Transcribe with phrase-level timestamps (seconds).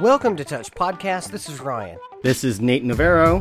[0.00, 1.30] Welcome to Touch Podcast.
[1.30, 1.98] This is Ryan.
[2.22, 3.38] This is Nate Navarro.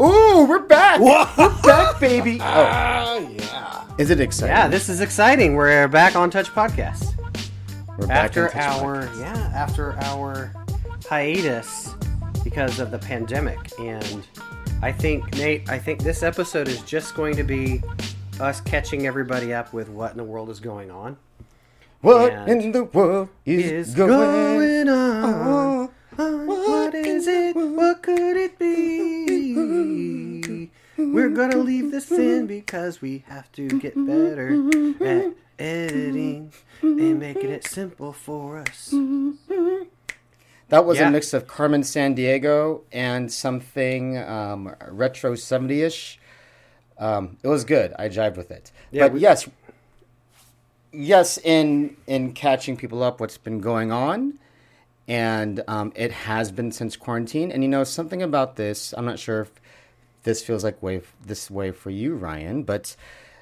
[0.00, 1.00] Ooh, we're back.
[1.00, 2.38] We're back, baby.
[2.42, 3.84] Oh, Ah, yeah.
[3.98, 4.54] is it exciting?
[4.56, 5.54] Yeah, this is exciting.
[5.54, 7.14] We're back on Touch Podcast
[7.98, 9.20] we're back after on Touch our Podcast.
[9.20, 10.52] yeah after our
[11.08, 11.94] hiatus
[12.44, 14.26] because of the pandemic, and
[14.82, 17.82] I think Nate, I think this episode is just going to be
[18.40, 21.16] us catching everybody up with what in the world is going on.
[22.00, 25.90] What And in the world is, Is going, going on?
[26.16, 26.46] on?
[26.46, 27.56] What is it?
[27.56, 29.54] What could it be?
[30.96, 34.50] We're gonna leave this in because we have to get better
[35.04, 38.94] at editing and making it simple for us.
[40.68, 41.08] That was Yeah.
[41.08, 46.20] a mix of Carmen Sandiego and something um, retro 70 ish.
[46.98, 47.94] Um, it was good.
[47.98, 48.70] I jived with it.
[48.90, 49.48] Yeah, but we- yes,
[50.92, 54.38] yes, in in catching people up, what's been going on,
[55.06, 57.50] and um, it has been since quarantine.
[57.52, 58.94] And you know something about this.
[58.96, 59.52] I'm not sure if
[60.22, 62.96] this feels like way this way for you, Ryan, but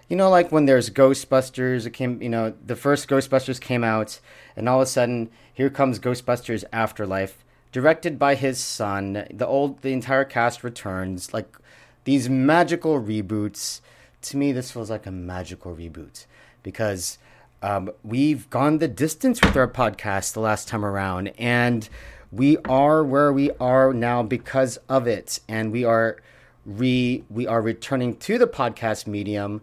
[0.08, 2.22] you know, like when there's Ghostbusters, it came.
[2.22, 4.20] You know, the first Ghostbusters came out,
[4.55, 9.27] and all of a sudden, here comes Ghostbusters Afterlife, directed by his son.
[9.33, 11.34] The old, the entire cast returns.
[11.34, 11.56] Like
[12.05, 13.81] these magical reboots.
[14.22, 16.27] To me, this feels like a magical reboot
[16.64, 17.19] because
[17.62, 21.88] um, we've gone the distance with our podcast the last time around, and
[22.30, 26.18] we are where we are now because of it, and we are
[26.64, 29.62] re we are returning to the podcast medium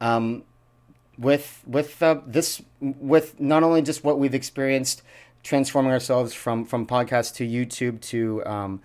[0.00, 0.44] um,
[1.18, 5.02] with with uh, this with not only just what we've experienced
[5.42, 8.80] transforming ourselves from from podcast to YouTube to um,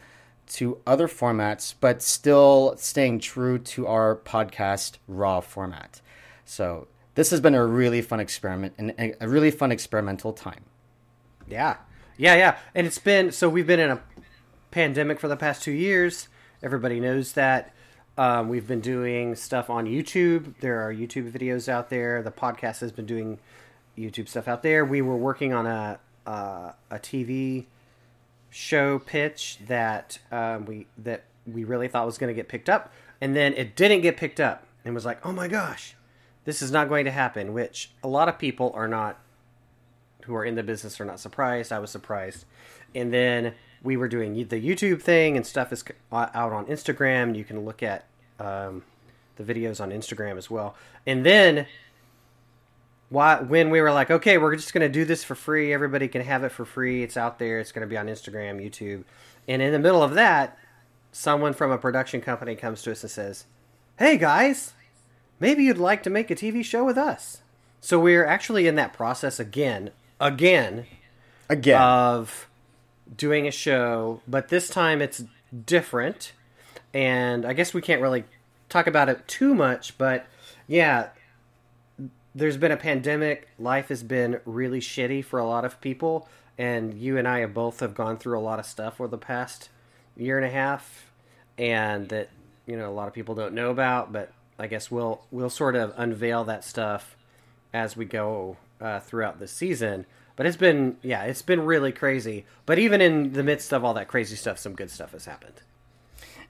[0.48, 6.02] to other formats, but still staying true to our podcast raw format.
[6.46, 6.88] So
[7.18, 10.64] this has been a really fun experiment and a- really fun experimental time.
[11.48, 11.78] Yeah,
[12.16, 12.58] yeah, yeah.
[12.76, 14.02] And it's been so we've been in a
[14.70, 16.28] pandemic for the past two years.
[16.62, 17.74] Everybody knows that.
[18.20, 20.60] Um, we've been doing stuff on YouTube.
[20.60, 22.22] There are YouTube videos out there.
[22.22, 23.40] The podcast has been doing
[23.98, 24.86] YouTube stuff out there.
[24.86, 27.66] We were working on a uh, a TV
[28.52, 32.94] show pitch that um, we that we really thought was going to get picked up,
[33.20, 35.96] and then it didn't get picked up, and was like, oh my gosh,
[36.48, 37.54] this is not going to happen.
[37.54, 39.20] Which a lot of people are not
[40.24, 41.74] who are in the business are not surprised.
[41.74, 42.46] I was surprised.
[42.96, 43.54] And then
[43.84, 47.36] we were doing the YouTube thing, and stuff is out on Instagram.
[47.36, 48.06] You can look at
[48.40, 48.84] um,
[49.36, 50.76] the videos on Instagram as well.
[51.06, 51.68] And then
[53.10, 56.08] why, when we were like, okay, we're just going to do this for free, everybody
[56.08, 57.04] can have it for free.
[57.04, 57.60] It's out there.
[57.60, 59.04] It's going to be on Instagram, YouTube.
[59.48, 60.58] And in the middle of that,
[61.12, 63.46] someone from a production company comes to us and says,
[64.00, 64.74] hey guys,
[65.40, 67.42] maybe you'd like to make a TV show with us.
[67.82, 70.86] So we're actually in that process again, again,
[71.50, 72.48] Again, of
[73.16, 75.24] doing a show, but this time it's
[75.66, 76.34] different.
[76.94, 78.26] And I guess we can't really
[78.70, 80.26] talk about it too much, but
[80.68, 81.10] yeah,
[82.36, 83.48] there's been a pandemic.
[83.58, 86.28] Life has been really shitty for a lot of people,
[86.58, 89.18] and you and I have both have gone through a lot of stuff over the
[89.18, 89.70] past
[90.16, 91.12] year and a half,
[91.58, 92.30] and that
[92.66, 94.12] you know a lot of people don't know about.
[94.12, 97.16] But I guess we'll we'll sort of unveil that stuff
[97.74, 100.06] as we go uh, throughout the season.
[100.36, 102.46] But it's been yeah, it's been really crazy.
[102.66, 105.62] But even in the midst of all that crazy stuff, some good stuff has happened.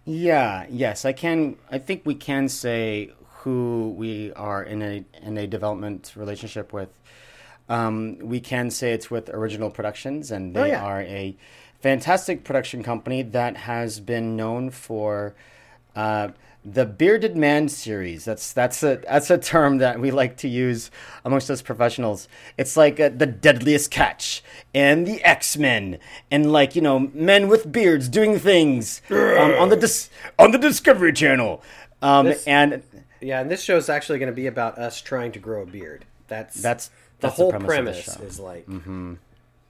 [0.05, 1.57] Yeah, yes, I can.
[1.71, 6.89] I think we can say who we are in a in a development relationship with.
[7.69, 10.83] Um, we can say it's with Original Productions, and they Oh, yeah.
[10.83, 11.35] are a
[11.81, 15.35] fantastic production company that has been known for
[15.95, 16.29] uh,
[16.69, 18.25] the Bearded Man series.
[18.25, 20.91] That's that's a that's a term that we like to use
[21.23, 22.27] amongst us professionals.
[22.57, 24.43] It's like uh, the Deadliest Catch
[24.75, 29.69] and the Ax Men and like you know men with beards doing things um, on
[29.69, 31.63] the dis- on the Discovery Channel.
[32.01, 32.83] Um, This- and
[33.21, 35.65] Yeah, and this show is actually going to be about us trying to grow a
[35.65, 36.05] beard.
[36.27, 38.23] That's That's- the that's the whole premise of premise, the show.
[38.25, 38.67] is like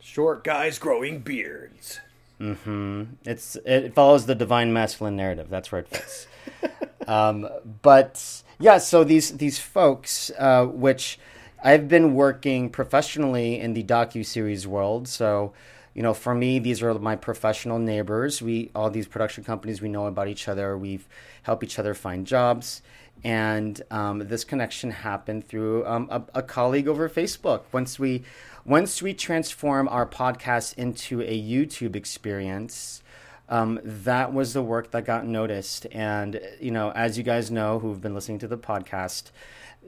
[0.02, 2.00] short guys growing beards.
[2.40, 5.50] It's it follows the divine masculine narrative.
[5.50, 6.28] That's where it fits.
[7.08, 7.50] um,
[7.82, 11.20] but yeah, so these these folks, uh, which
[11.64, 15.08] I've been working professionally in the docu series world.
[15.08, 15.54] So
[15.98, 18.40] you know, for me, these are my professional neighbors.
[18.40, 20.78] We all these production companies we know about each other.
[20.78, 21.08] We've
[21.42, 22.84] helped each other find jobs.
[23.24, 27.62] And um, this connection happened through um, a, a colleague over Facebook.
[27.72, 28.24] Once we
[28.64, 33.02] once we transform our podcast into a YouTube experience,
[33.50, 35.88] um, that was the work that got noticed.
[35.92, 39.32] And, you know, as you guys know who've been listening to the podcast,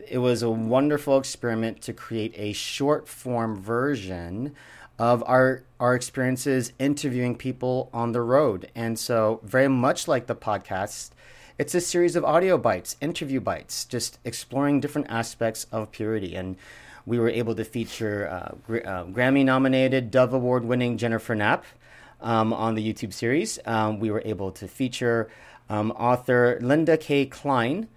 [0.08, 4.56] it was a wonderful experiment to create a short form version
[4.98, 8.70] of our our experiences interviewing people on the road.
[8.76, 11.12] And so, very much like the podcast,
[11.58, 16.36] it's a series of audio bites, interview bites, just exploring different aspects of purity.
[16.36, 16.58] And
[17.06, 21.66] we were able to feature uh, uh, Grammy nominated, Dove Award winning Jennifer Knapp
[22.22, 23.60] um, on the YouTube series.
[23.66, 25.30] Um, we were able to feature
[25.70, 27.26] um, author Linda K.
[27.26, 27.88] Klein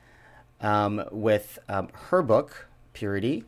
[0.61, 3.45] um, with um, her book, Purity.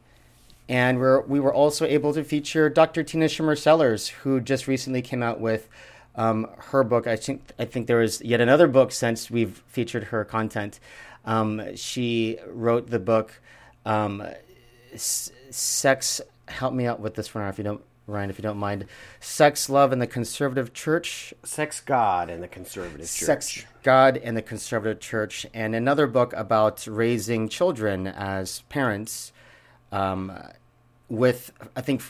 [0.69, 3.03] And we're, we were also able to feature Dr.
[3.03, 5.69] Tina Schermer Sellers, who just recently came out with
[6.17, 7.06] her book.
[7.06, 10.81] I think I think there was yet another book since we've featured her content.
[11.75, 13.41] She wrote the book
[14.97, 18.87] "Sex." Help me out with this one, if you don't, Ryan, if you don't mind.
[19.21, 23.27] "Sex, Love, and the Conservative Church." Sex God and the Conservative Church.
[23.27, 29.33] Sex, God, and the Conservative Church, and another book about raising children as parents
[29.93, 30.33] um,
[31.09, 32.03] with I think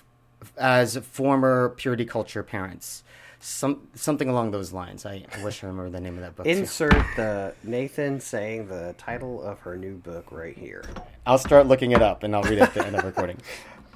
[0.56, 3.02] as former purity culture parents,
[3.40, 5.05] some something along those lines.
[5.06, 6.47] I, I wish I remember the name of that book.
[6.47, 6.50] too.
[6.50, 10.85] Insert the Nathan saying the title of her new book right here.
[11.26, 13.38] I'll start looking it up and I'll read it at the end of the recording.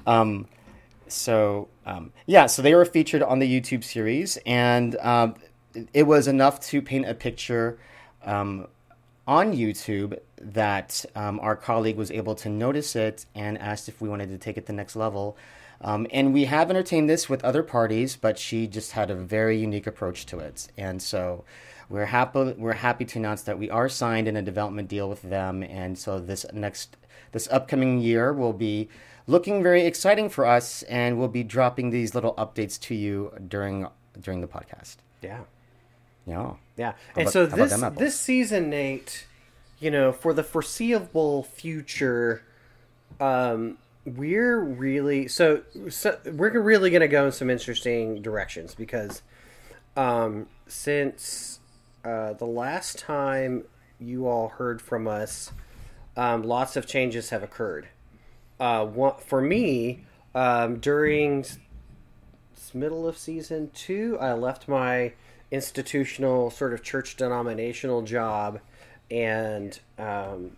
[0.07, 0.47] Um,
[1.11, 5.35] so um, yeah, so they were featured on the YouTube series, and um,
[5.93, 7.79] it was enough to paint a picture
[8.23, 8.67] um,
[9.27, 14.09] on YouTube that um, our colleague was able to notice it and asked if we
[14.09, 15.37] wanted to take it to the next level.
[15.81, 19.57] Um, and we have entertained this with other parties, but she just had a very
[19.57, 21.45] unique approach to it, and so
[21.89, 25.21] we're happy we're happy to announce that we are signed in a development deal with
[25.21, 26.97] them, and so this next
[27.31, 28.89] this upcoming year will be
[29.29, 33.87] looking very exciting for us, and we'll be dropping these little updates to you during
[34.19, 34.97] during the podcast.
[35.21, 35.41] Yeah.
[36.25, 36.53] Yeah.
[36.75, 36.91] Yeah.
[36.91, 39.27] How and about- so this this season, Nate,
[39.79, 42.43] you know, for the foreseeable future,
[43.19, 49.21] um, we're really so, so we're really going to go in some interesting directions because
[49.95, 51.59] um, since
[52.03, 53.65] uh, the last time
[53.99, 55.51] you all heard from us,
[56.15, 57.87] um, lots of changes have occurred.
[58.59, 60.03] Uh, one, for me,
[60.35, 61.45] um, during
[62.73, 65.13] middle of season two, I left my
[65.51, 68.59] institutional sort of church denominational job,
[69.09, 70.51] and um,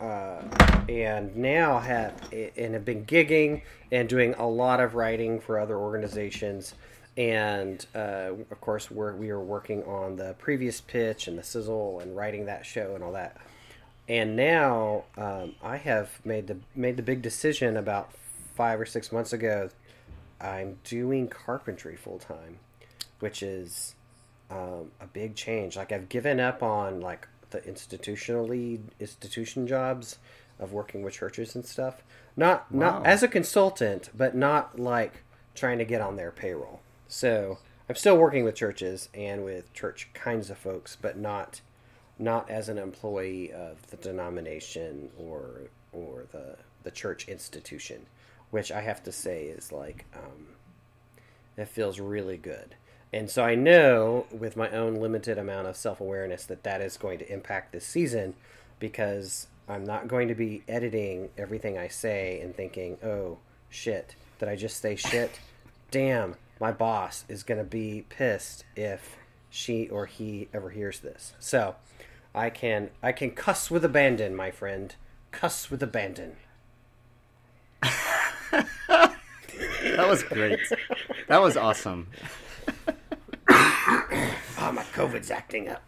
[0.00, 0.42] uh,
[0.88, 5.76] and now have and have been gigging and doing a lot of writing for other
[5.76, 6.74] organizations.
[7.16, 12.00] And uh, of course, we're, we are working on the previous pitch and the sizzle
[12.00, 13.36] and writing that show and all that.
[14.08, 18.12] And now um, I have made the made the big decision about
[18.56, 19.70] five or six months ago.
[20.40, 22.58] I'm doing carpentry full time,
[23.20, 23.94] which is
[24.50, 25.76] um, a big change.
[25.76, 30.18] Like I've given up on like the institutionally institution jobs
[30.58, 32.02] of working with churches and stuff.
[32.36, 32.98] Not Wow.
[32.98, 35.22] not as a consultant, but not like
[35.54, 36.80] trying to get on their payroll.
[37.08, 37.58] So
[37.88, 41.60] I'm still working with churches and with church kinds of folks, but not
[42.22, 48.06] not as an employee of the denomination or or the the church institution,
[48.50, 50.46] which I have to say is like um,
[51.56, 52.74] it feels really good.
[53.12, 56.96] And so I know with my own limited amount of self awareness that that is
[56.96, 58.34] going to impact this season
[58.78, 63.38] because I'm not going to be editing everything I say and thinking, oh
[63.68, 65.40] shit, did I just say shit?
[65.90, 69.16] Damn, my boss is going to be pissed if
[69.50, 71.34] she or he ever hears this.
[71.38, 71.76] So
[72.34, 74.94] I can I can cuss with abandon, my friend.
[75.30, 76.36] Cuss with abandon.
[79.82, 80.60] That was great.
[81.28, 82.08] that was awesome.
[83.48, 85.82] Ah, my COVID's acting up.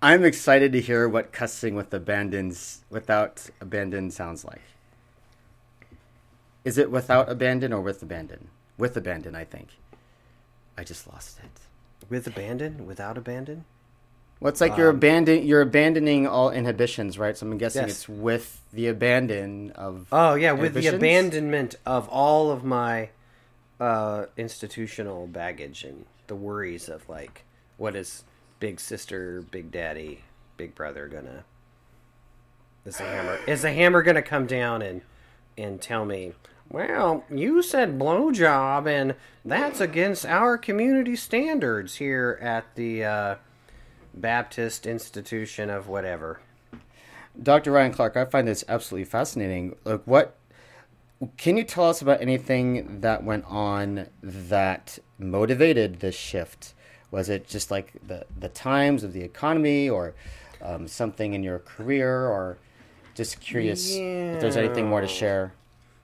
[0.00, 4.62] I'm excited to hear what cussing with abandons without abandon sounds like.
[6.64, 8.48] Is it without abandon or with abandon?
[8.78, 9.68] With abandon, I think.
[10.78, 12.08] I just lost it.
[12.08, 12.86] With abandon?
[12.86, 13.64] Without abandon?
[14.40, 17.36] Well, it's like you're abandon you're abandoning all inhibitions, right?
[17.36, 17.90] So I'm guessing Yes.
[17.90, 23.10] it's with the abandon of Oh yeah, with the abandonment of all of my
[23.80, 27.44] uh, institutional baggage and the worries of like,
[27.76, 28.24] what is
[28.60, 30.24] big sister, big daddy,
[30.56, 31.44] big brother gonna?
[32.84, 33.38] Is the hammer?
[33.46, 35.00] Is the hammer gonna come down and
[35.56, 36.32] and tell me?
[36.68, 39.14] Well, you said blowjob, and
[39.44, 43.34] that's against our community standards here at the uh,
[44.14, 46.40] Baptist institution of whatever.
[47.40, 47.72] Dr.
[47.72, 49.74] Ryan Clark, I find this absolutely fascinating.
[49.84, 50.36] Like, what
[51.36, 56.74] can you tell us about anything that went on that motivated this shift?
[57.10, 60.14] Was it just like the the times of the economy, or
[60.62, 62.58] um, something in your career, or
[63.14, 65.52] just curious if there's anything more to share?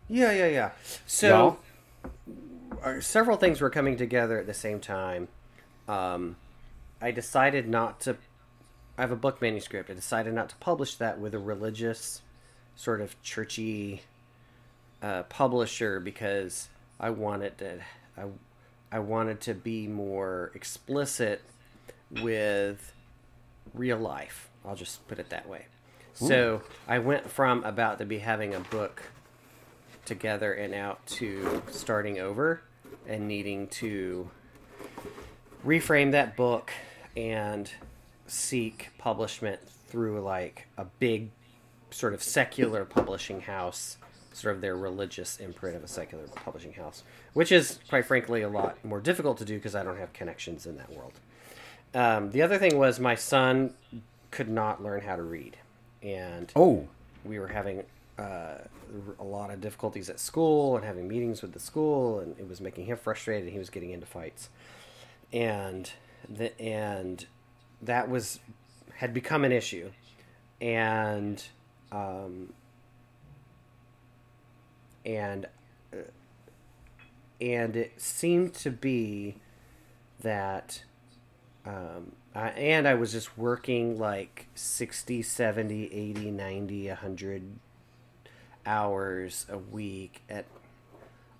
[0.08, 0.70] Yeah, yeah, yeah.
[1.06, 1.58] So,
[2.82, 5.28] uh, several things were coming together at the same time.
[5.88, 6.36] Um,
[7.00, 8.16] I decided not to.
[8.98, 9.90] I have a book manuscript.
[9.90, 12.20] I decided not to publish that with a religious,
[12.76, 14.02] sort of churchy
[15.02, 17.80] uh, publisher because I wanted to.
[18.16, 18.24] I,
[18.92, 21.42] I wanted to be more explicit
[22.10, 22.92] with
[23.72, 24.50] real life.
[24.64, 25.66] I'll just put it that way.
[26.14, 29.02] So I went from about to be having a book
[30.04, 32.60] together and out to starting over
[33.06, 34.28] and needing to
[35.64, 36.72] reframe that book
[37.16, 37.70] and
[38.26, 41.30] seek publishment through like a big
[41.90, 43.96] sort of secular publishing house
[44.32, 47.02] sort of their religious imprint of a secular publishing house
[47.32, 50.66] which is quite frankly a lot more difficult to do because i don't have connections
[50.66, 51.12] in that world
[51.92, 53.74] um, the other thing was my son
[54.30, 55.56] could not learn how to read
[56.02, 56.88] and Oh,
[57.24, 57.84] we were having
[58.18, 58.58] uh,
[59.18, 62.60] a lot of difficulties at school and having meetings with the school, and it was
[62.60, 63.44] making him frustrated.
[63.44, 64.48] And he was getting into fights,
[65.32, 65.90] and
[66.28, 67.26] the and
[67.82, 68.40] that was
[68.96, 69.90] had become an issue,
[70.60, 71.42] and
[71.90, 72.52] um,
[75.04, 75.46] and
[75.92, 75.96] uh,
[77.40, 79.36] and it seemed to be
[80.20, 80.82] that
[81.64, 87.42] um, I, and I was just working like 60, 70, 80, 90, 100
[88.66, 90.44] hours a week at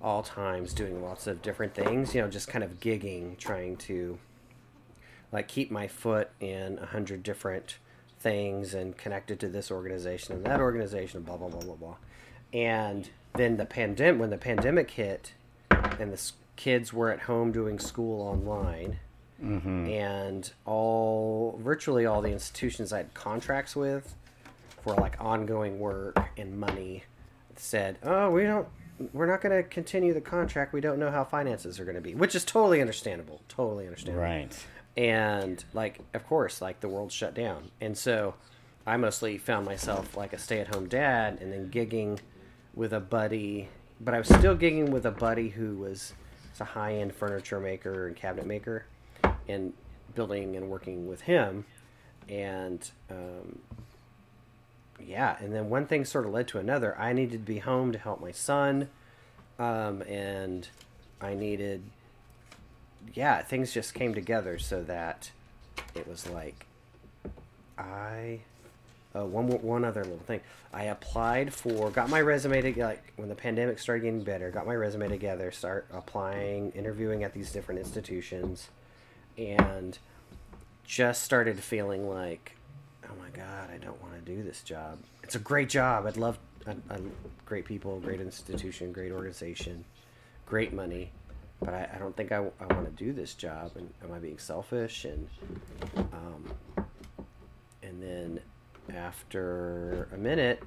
[0.03, 4.19] all times doing lots of different things, you know, just kind of gigging, trying to
[5.33, 7.79] like keep my foot in a hundred different
[8.19, 11.97] things and connected to this organization and that organization and blah blah blah blah blah.
[12.53, 15.33] And then the pandemic when the pandemic hit
[15.71, 18.99] and the s- kids were at home doing school online
[19.43, 19.87] mm-hmm.
[19.87, 24.15] and all virtually all the institutions I had contracts with
[24.83, 27.05] for like ongoing work and money
[27.57, 28.67] said, "Oh, we don't
[29.13, 30.75] we're not going to continue the contract.
[30.75, 33.41] We don't know how finances are going to be," which is totally understandable.
[33.49, 34.67] Totally understandable right.
[35.01, 37.71] And like of course like the world shut down.
[37.81, 38.35] And so
[38.87, 42.19] i mostly found myself like a stay-at-home dad and then gigging
[42.75, 43.71] with a buddy.
[43.99, 46.13] But i was still gigging with a buddy who was,
[46.51, 48.85] was a high-end furniture maker and cabinet maker
[49.49, 49.73] and
[50.15, 51.65] building and working with him.
[52.29, 53.61] And um,
[55.03, 56.97] yeah and then one thing sort of led to another.
[56.99, 58.91] I needed to be home to help my son
[59.59, 60.69] um, and
[61.23, 61.83] i needed
[63.15, 65.31] yeah, things just came together so that
[65.95, 66.67] it was like
[67.79, 68.41] I
[69.15, 70.41] uh, one one other little thing.
[70.73, 74.51] I applied for got my resume together like when the pandemic started getting better.
[74.51, 78.69] Got my resume together, start applying, interviewing at these different institutions,
[79.37, 79.99] and
[80.85, 82.57] just started feeling like,
[83.05, 84.99] oh my god, I don't want to do this job.
[85.23, 86.07] It's a great job.
[86.07, 86.99] I'd love I, I,
[87.47, 89.85] great people, great institution, great organization,
[90.47, 91.11] great money
[91.61, 93.73] but I, I don't think I, I want to do this job.
[93.77, 95.05] And am I being selfish?
[95.05, 95.29] And
[95.97, 96.53] um,
[97.83, 98.41] and then
[98.95, 100.63] after a minute,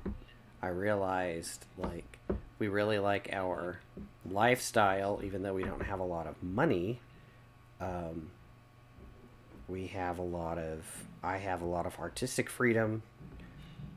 [0.61, 2.19] I realized like
[2.59, 3.79] we really like our
[4.29, 6.99] lifestyle, even though we don't have a lot of money.
[7.81, 8.29] Um,
[9.67, 10.85] we have a lot of
[11.23, 13.01] I have a lot of artistic freedom,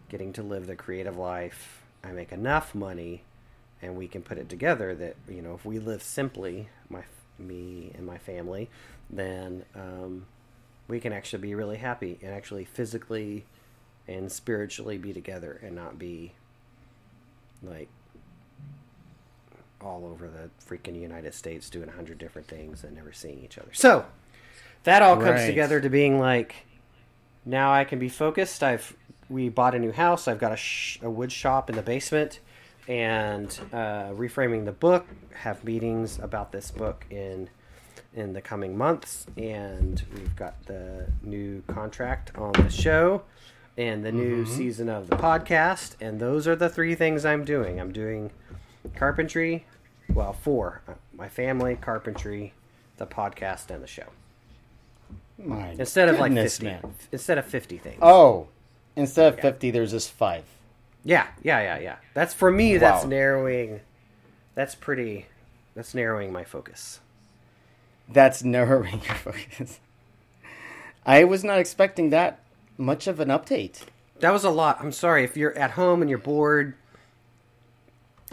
[0.08, 1.82] getting to live the creative life.
[2.02, 3.24] I make enough money
[3.82, 7.02] and we can put it together that you know if we live simply my
[7.38, 8.68] me and my family
[9.10, 10.26] then um,
[10.88, 13.44] we can actually be really happy and actually physically
[14.08, 16.32] and spiritually be together and not be
[17.62, 17.88] like
[19.80, 23.58] all over the freaking United States doing a hundred different things and never seeing each
[23.58, 23.68] other.
[23.72, 24.06] So
[24.84, 25.46] that all comes Right.
[25.46, 26.54] together to being like
[27.44, 28.62] now I can be focused.
[28.62, 28.96] I've
[29.28, 30.28] we bought a new house.
[30.28, 32.38] I've got a, sh- a wood shop in the basement,
[32.88, 35.06] and uh, reframing the book.
[35.34, 37.48] Have meetings about this book in
[38.14, 43.22] in the coming months, and we've got the new contract on the show
[43.76, 45.96] and the new season of the podcast.
[46.00, 47.78] And those are the three things I'm doing.
[47.78, 48.30] I'm doing
[48.94, 49.66] carpentry.
[50.12, 52.54] Well, four: Uh, my family, carpentry,
[52.96, 54.06] the podcast, and the show.
[55.38, 56.94] My Instead of like fifty, man.
[57.12, 57.98] instead of fifty things.
[58.00, 58.48] Oh,
[58.94, 60.44] instead of fifty, there's just five.
[61.06, 61.96] Yeah, yeah, yeah, yeah.
[62.14, 62.78] That's for me.
[62.78, 63.80] That's narrowing.
[64.56, 65.26] That's pretty.
[65.76, 66.98] That's narrowing my focus.
[68.08, 69.78] That's narrowing your focus.
[71.06, 72.40] I was not expecting that
[72.76, 73.82] much of an update.
[74.18, 74.78] That was a lot.
[74.80, 76.74] I'm sorry if you're at home and you're bored.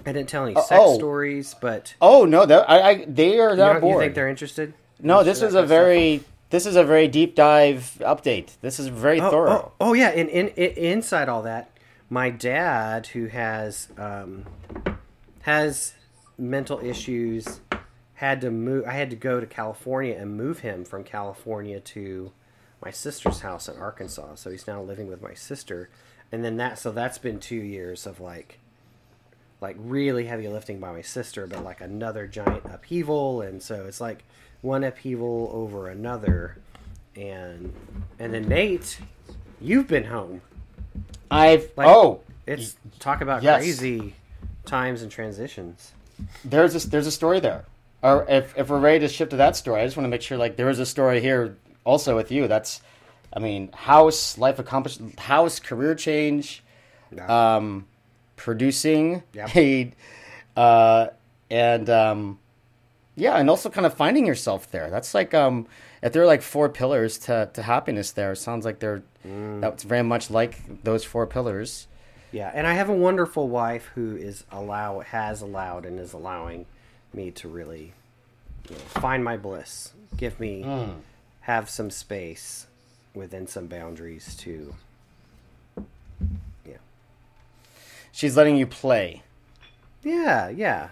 [0.04, 0.96] I didn't tell any Uh, sex oh.
[0.96, 4.28] stories, but Oh no, that, I, I, they are you, not don't- you think they're
[4.30, 4.74] interested?
[5.00, 5.70] no, this is a of stuff?
[5.70, 8.52] very this is a very deep dive update.
[8.62, 9.72] This is very oh, thorough.
[9.80, 11.70] Oh, oh yeah, and, in in inside all that,
[12.14, 14.46] my dad, who has um,
[15.42, 15.96] has
[16.38, 17.60] mental issues
[18.14, 18.86] had to move.
[18.86, 22.32] I had to go to California and move him from California to
[22.86, 24.36] my sister's house in Arkansas.
[24.36, 25.90] So he's now living with my sister,
[26.32, 26.78] and then that.
[26.78, 28.60] So that's been two years of like,
[29.60, 34.00] like really heavy lifting by my sister, but like another giant upheaval, and so it's
[34.00, 34.24] like
[34.62, 36.60] one upheaval over another,
[37.16, 37.74] and
[38.20, 39.00] and then Nate,
[39.60, 40.42] you've been home.
[41.32, 43.60] I've Like, oh, It's talk about yes.
[43.62, 44.16] crazy
[44.66, 45.92] times and transitions.
[46.46, 47.66] there's a, there's a story there.
[48.02, 50.22] Or if if we're ready to shift to that story, I just want to make
[50.22, 52.48] sure like there is a story here also with you.
[52.50, 52.82] That's,
[53.32, 56.64] I mean, house life accomplished, house career change,
[57.28, 57.88] um,
[58.36, 59.50] producing, Yep.
[59.56, 59.92] a,
[60.58, 61.08] uh,
[61.50, 62.40] and um,
[63.16, 64.90] yeah, and also kind of finding yourself there.
[64.90, 65.66] That's like um,
[66.04, 69.62] if there are like four pillars to to happiness, there it sounds like they're mm.
[69.62, 71.88] that's very much like those four pillars.
[72.32, 76.66] Yeah, and I have a wonderful wife who is allow has allowed and is allowing
[77.14, 77.94] me to really
[78.70, 79.94] you know, find my bliss.
[80.18, 80.96] Give me mm.
[81.42, 82.68] have some space
[83.14, 84.76] within some boundaries to
[86.68, 86.78] yeah.
[88.12, 89.24] She's letting you play.
[90.04, 90.90] Yeah, yeah.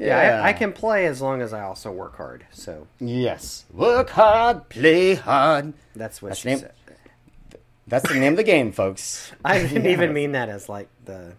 [0.00, 0.42] Yeah, Yeah.
[0.42, 2.46] I, I can play as long as I also work hard.
[2.52, 3.64] So Yes.
[3.72, 5.74] Work hard, play hard.
[5.94, 6.72] that's what That's she name- said.
[7.86, 9.32] That's the name of the game, folks.
[9.44, 11.32] I didn't even mean that as like the.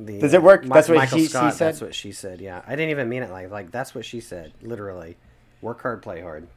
[0.00, 0.64] the Does it work?
[0.64, 1.54] That's what Michael he- Scott.
[1.54, 1.66] said?
[1.68, 2.40] That's what she said.
[2.40, 4.52] Yeah, I didn't even mean it like like that's what she said.
[4.60, 5.16] Literally,
[5.62, 6.48] work hard, play hard.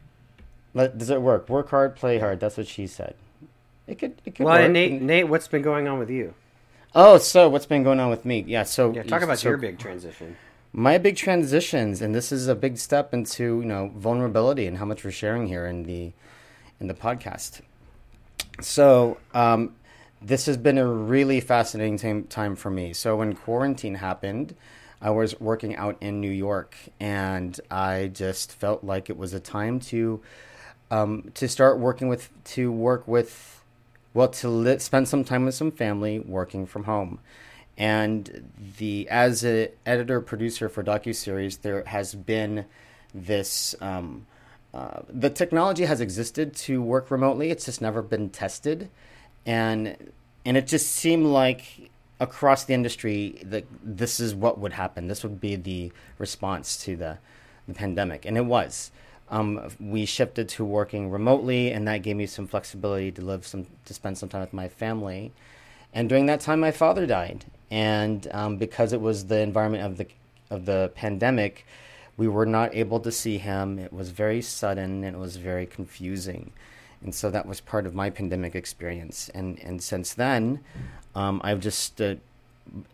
[0.74, 1.50] Let- Does it work?
[1.50, 2.40] Work hard, play hard.
[2.40, 3.14] That's what she said.
[3.86, 4.20] It could.
[4.26, 4.64] It could Well, work.
[4.66, 6.34] and Nate, Nate, what's been going on with you?
[6.96, 8.44] Oh, so what's been going on with me?
[8.48, 8.64] Yeah.
[8.64, 10.36] So Yeah, talk about so your big transition.
[10.74, 14.86] My big transitions, and this is a big step into you know vulnerability and how
[14.86, 16.12] much we're sharing here in the
[16.80, 17.62] in the podcast.
[18.62, 19.76] So um,
[20.22, 22.94] this has been a really fascinating time, time for me.
[22.94, 24.56] So when quarantine happened,
[25.02, 29.40] I was working out in New York, and I just felt like it was a
[29.40, 30.22] time to
[30.90, 33.64] um, to start working with to work with
[34.14, 37.20] well to li- spend some time with some family working from home
[37.78, 42.66] and the as an editor producer for docuseries there has been
[43.14, 44.26] this um,
[44.74, 47.50] uh, the technology has existed to work remotely.
[47.50, 48.90] It's just never been tested.
[49.46, 50.12] And
[50.46, 55.08] and it just seemed like across the industry that this is what would happen.
[55.08, 57.18] This would be the response to the
[57.68, 58.26] the pandemic.
[58.26, 58.92] And it was.
[59.30, 63.66] Um, we shifted to working remotely, and that gave me some flexibility to live some
[63.86, 65.34] to spend some time with my family.
[65.94, 69.98] And during that time, my father died, and um, because it was the environment of
[69.98, 70.08] the
[70.50, 71.66] of the pandemic,
[72.16, 73.80] we were not able to see him.
[73.80, 76.52] It was very sudden, and it was very confusing,
[77.02, 79.30] and so that was part of my pandemic experience.
[79.30, 80.60] And and since then,
[81.16, 82.16] um, I've just uh,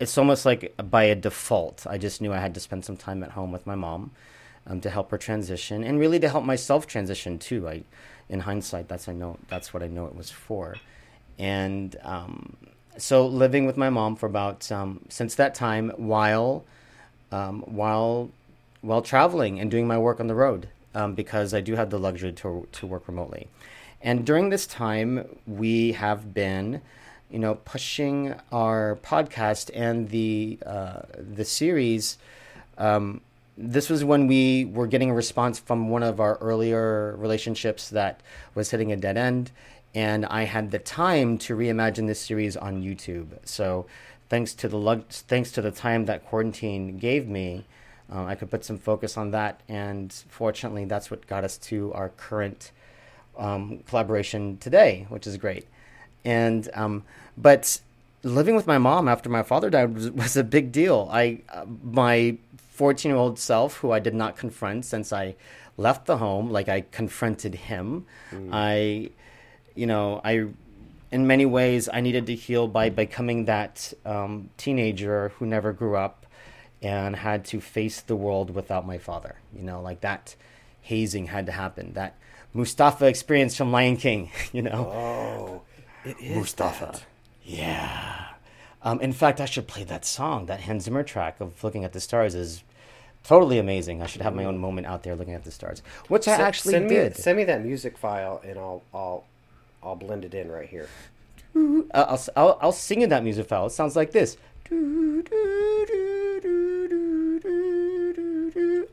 [0.00, 1.86] it's almost like by a default.
[1.86, 4.12] I just knew I had to spend some time at home with my mom
[4.66, 7.68] um, to help her transition, and really to help myself transition too.
[7.68, 7.82] I,
[8.28, 10.76] in hindsight, that's I know that's what I know it was for,
[11.38, 12.56] and um,
[12.98, 16.64] so living with my mom for about um, since that time while
[17.32, 18.30] um, while
[18.82, 21.98] while traveling and doing my work on the road um, because I do have the
[21.98, 23.48] luxury to to work remotely,
[24.00, 26.80] and during this time we have been
[27.30, 32.18] you know pushing our podcast and the uh, the series.
[32.78, 33.20] Um,
[33.56, 38.20] this was when we were getting a response from one of our earlier relationships that
[38.56, 39.52] was hitting a dead end
[39.94, 43.86] and i had the time to reimagine this series on youtube so
[44.28, 47.64] thanks to the lug- thanks to the time that quarantine gave me
[48.12, 51.92] uh, i could put some focus on that and fortunately that's what got us to
[51.92, 52.70] our current
[53.38, 55.66] um, collaboration today which is great
[56.24, 57.02] and um,
[57.36, 57.80] but
[58.22, 61.64] living with my mom after my father died was, was a big deal i uh,
[61.82, 62.36] my
[62.74, 65.36] 14 year old self who I did not confront since I
[65.76, 66.50] left the home.
[66.50, 68.06] Like I confronted him.
[68.52, 69.10] I,
[69.74, 70.46] you know, I,
[71.10, 75.96] in many ways, I needed to heal by becoming that um, teenager who never grew
[75.96, 76.26] up
[76.82, 79.36] and had to face the world without my father.
[79.54, 80.34] You know, like that
[80.82, 81.94] hazing had to happen.
[81.94, 82.14] That
[82.52, 84.90] Mustafa experience from Lion King, you know.
[84.92, 85.62] Oh,
[86.04, 86.86] it is Mustafa.
[86.92, 87.04] that.
[87.42, 88.26] Yeah.
[88.82, 90.46] Um, in fact, I should play that song.
[90.46, 92.62] That Hans Zimmer track of "Looking at the Stars" is
[93.22, 94.02] totally amazing.
[94.02, 96.40] I should have my own moment out there looking at the stars, which I S-
[96.40, 97.16] actually send me, did.
[97.16, 99.24] Send me that music file, and I'll I'll
[99.84, 100.88] I'll blend it in right here.
[101.56, 103.66] Uh, I'll, I'll I'll sing in that music file.
[103.66, 104.36] It sounds like this.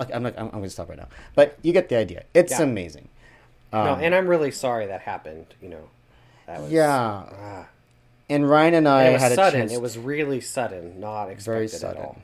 [0.01, 0.34] Okay, I'm not.
[0.38, 1.08] I'm, I'm going to stop right now.
[1.36, 2.23] But you get the idea.
[2.34, 2.63] It's Yeah.
[2.63, 3.08] amazing.
[3.73, 5.45] no, Um, and I'm really sorry that happened.
[5.62, 5.89] You know,
[6.47, 6.89] that was Yeah.
[6.91, 7.67] ah.
[8.30, 9.60] And Ryan and I it was had a sudden.
[9.62, 9.73] chance.
[9.73, 12.01] It was really sudden, not expected very at sudden.
[12.01, 12.17] all.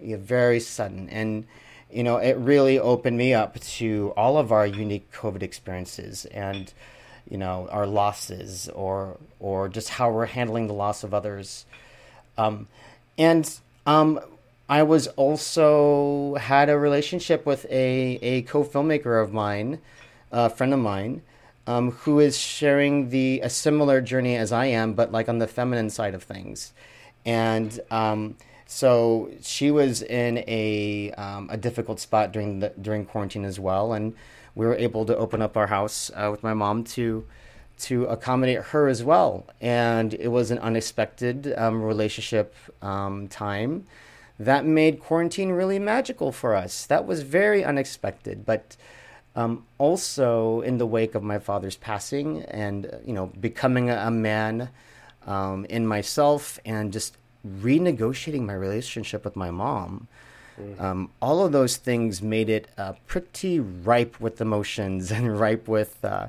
[0.00, 1.08] Yeah, very sudden.
[1.10, 1.46] And
[1.90, 6.72] you know, it really opened me up to all of our unique COVID experiences and,
[7.28, 11.66] you know, our losses or or just how we're handling the loss of others.
[12.38, 12.68] Um,
[13.18, 14.20] and um,
[14.68, 19.80] I was also had a relationship with a, a co filmmaker of mine,
[20.32, 21.22] a friend of mine,
[21.66, 25.46] um, who is sharing the a similar journey as I am, but like on the
[25.46, 26.72] feminine side of things.
[27.24, 28.36] And um,
[28.66, 33.92] so she was in a um, a difficult spot during the during quarantine as well,
[33.92, 34.14] and
[34.56, 37.24] we were able to open up our house uh, with my mom to
[37.78, 39.46] to accommodate her as well.
[39.60, 43.84] And it was an unexpected um, relationship um, time
[44.38, 46.86] that made quarantine really magical for us.
[46.86, 48.76] That was very unexpected, but
[49.34, 54.10] um, also in the wake of my father's passing and you know becoming a, a
[54.10, 54.70] man
[55.26, 60.08] um, in myself and just renegotiating my relationship with my mom.
[60.60, 60.80] Mm.
[60.80, 66.04] Um, all of those things made it uh, pretty ripe with emotions and ripe with,
[66.04, 66.28] uh,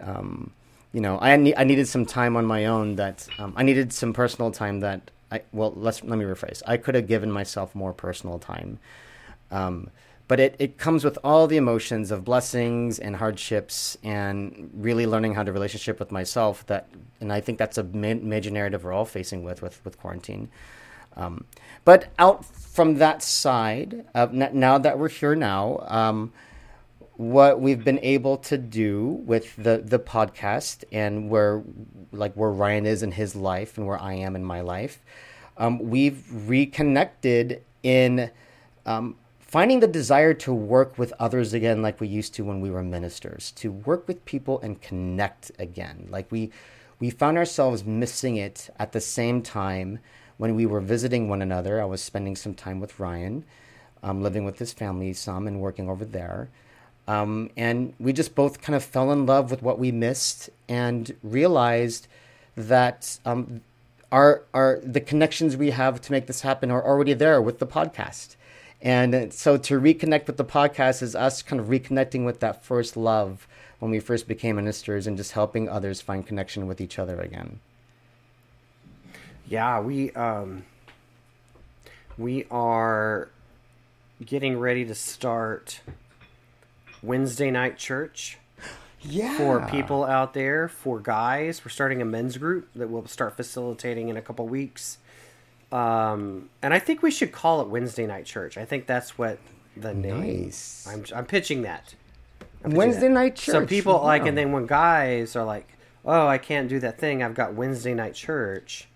[0.00, 0.50] um,
[0.92, 3.92] you know, I, ne- I needed some time on my own that um, I needed
[3.92, 6.62] some personal time that I well let's let me rephrase.
[6.66, 8.78] I could have given myself more personal time,
[9.50, 9.88] um,
[10.28, 15.34] but it it comes with all the emotions of blessings and hardships and really learning
[15.34, 16.66] how to relationship with myself.
[16.66, 16.86] That
[17.20, 20.50] and I think that's a ma- major narrative we're all facing with with with quarantine.
[21.16, 21.44] Um,
[21.84, 25.84] but out from that side, uh, now that we're here now.
[25.88, 26.32] Um,
[27.16, 31.62] what we've been able to do with the the podcast and where
[32.10, 35.00] like where Ryan is in his life and where I am in my life,
[35.56, 38.30] um, we've reconnected in
[38.86, 42.70] um, finding the desire to work with others again, like we used to when we
[42.70, 46.08] were ministers, to work with people and connect again.
[46.10, 46.50] Like we
[46.98, 49.98] we found ourselves missing it at the same time
[50.42, 51.80] when we were visiting one another.
[51.80, 53.44] I was spending some time with Ryan,
[54.02, 56.48] um, living with his family some and working over there.
[57.06, 61.14] Um, and we just both kind of fell in love with what we missed and
[61.22, 62.08] realized
[62.56, 63.60] that um,
[64.10, 67.66] our, our the connections we have to make this happen are already there with the
[67.66, 68.34] podcast.
[68.80, 72.96] And so to reconnect with the podcast is us kind of reconnecting with that first
[72.96, 73.46] love
[73.78, 77.60] when we first became ministers and just helping others find connection with each other again.
[79.52, 80.64] Yeah, we um,
[82.16, 83.28] we are
[84.24, 85.82] getting ready to start
[87.02, 88.38] Wednesday night church.
[89.02, 89.36] Yeah.
[89.36, 94.08] For people out there, for guys, we're starting a men's group that we'll start facilitating
[94.08, 94.96] in a couple weeks.
[95.70, 98.56] Um, and I think we should call it Wednesday night church.
[98.56, 99.38] I think that's what
[99.76, 100.44] the name.
[100.44, 100.88] Nice.
[100.88, 101.94] I'm I'm pitching that.
[102.40, 103.10] I'm pitching Wednesday that.
[103.10, 103.52] night church.
[103.52, 105.68] So people like, and then when guys are like,
[106.06, 107.22] "Oh, I can't do that thing.
[107.22, 108.88] I've got Wednesday night church,"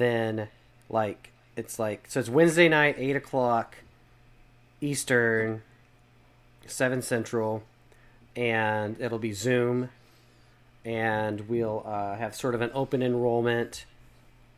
[0.00, 0.48] then
[0.88, 3.76] like it's like so it's Wednesday night, eight o'clock
[4.80, 5.62] Eastern,
[6.66, 7.62] seven Central,
[8.36, 9.90] and it'll be Zoom,
[10.84, 13.86] and we'll uh, have sort of an open enrollment.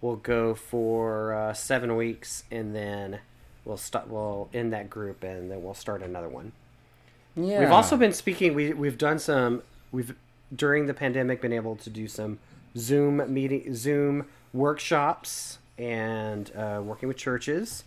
[0.01, 3.21] We'll go for uh, seven weeks, and then
[3.65, 4.09] we'll start.
[4.09, 6.53] We'll end that group, and then we'll start another one.
[7.37, 7.61] Yeah.
[7.61, 8.55] We've also been speaking.
[8.55, 9.63] We we've done some.
[9.93, 10.15] We've
[10.55, 12.39] during the pandemic been able to do some
[12.77, 17.85] Zoom meeting, Zoom workshops, and uh, working with churches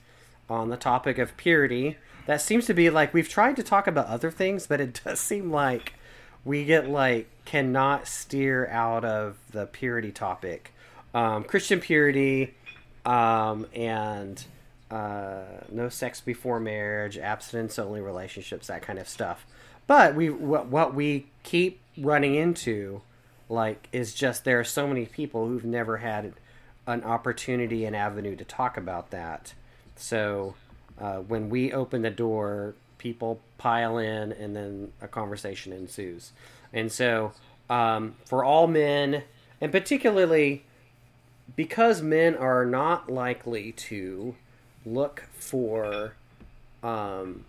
[0.49, 1.97] on the topic of purity.
[2.25, 5.19] That seems to be like we've tried to talk about other things, but it does
[5.19, 5.93] seem like
[6.45, 10.73] we get like cannot steer out of the purity topic.
[11.13, 12.53] Um, Christian purity
[13.05, 14.43] um, and
[14.91, 19.45] uh, no sex before marriage, abstinence only relationships, that kind of stuff.
[19.87, 23.01] But we what, what we keep running into,
[23.49, 26.33] like, is just there are so many people who've never had
[26.87, 29.53] an opportunity and avenue to talk about that.
[29.95, 30.55] So
[30.99, 36.31] uh, when we open the door, people pile in, and then a conversation ensues.
[36.71, 37.33] And so
[37.69, 39.23] um, for all men,
[39.59, 40.63] and particularly
[41.55, 44.35] because men are not likely to
[44.85, 46.13] look for
[46.83, 47.45] um,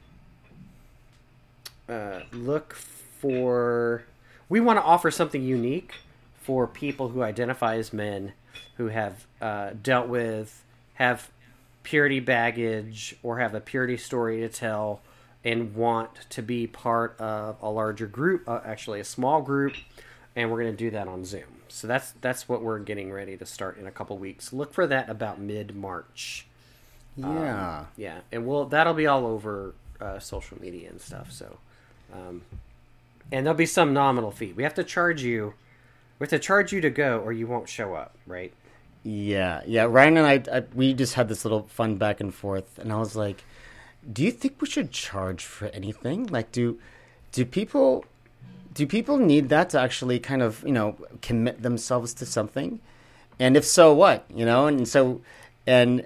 [1.89, 4.05] uh, look for
[4.51, 5.95] we want to offer something unique
[6.43, 8.33] for people who identify as men
[8.77, 10.63] who have uh, dealt with
[10.95, 11.31] have
[11.83, 15.01] purity baggage or have a purity story to tell
[15.43, 19.75] and want to be part of a larger group uh, actually a small group
[20.37, 21.63] and we're going to do that on zoom.
[21.69, 24.53] So that's that's what we're getting ready to start in a couple weeks.
[24.53, 26.47] Look for that about mid march
[27.17, 27.85] Yeah.
[27.97, 31.59] yeah and we'll that'll be all over uh, social media and stuff so
[32.15, 32.43] um,
[33.33, 35.55] and there'll be some nominal fee we have to charge you
[36.19, 38.53] we have to charge you to go or you won't show up right
[39.03, 39.85] Yeah, yeah.
[39.88, 42.99] Ryan and I, I, we just had this little fun back and forth, and I
[42.99, 43.45] was like,
[44.12, 46.27] do you think we should charge for anything?
[46.27, 46.79] Like, do
[47.33, 48.05] do people
[48.75, 52.81] do people need that to actually kind of you know commit themselves to something?
[53.38, 54.66] And if so, what you know?
[54.66, 55.23] And so
[55.66, 56.05] and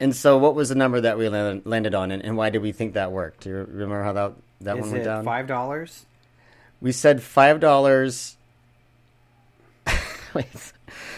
[0.00, 2.72] and so, what was the number that we landed on, and, and why did we
[2.72, 3.42] think that worked?
[3.44, 5.24] Do you remember how that that Is one went it down?
[5.24, 6.06] five dollars?
[6.80, 8.36] We said five dollars.
[10.34, 10.46] Wait,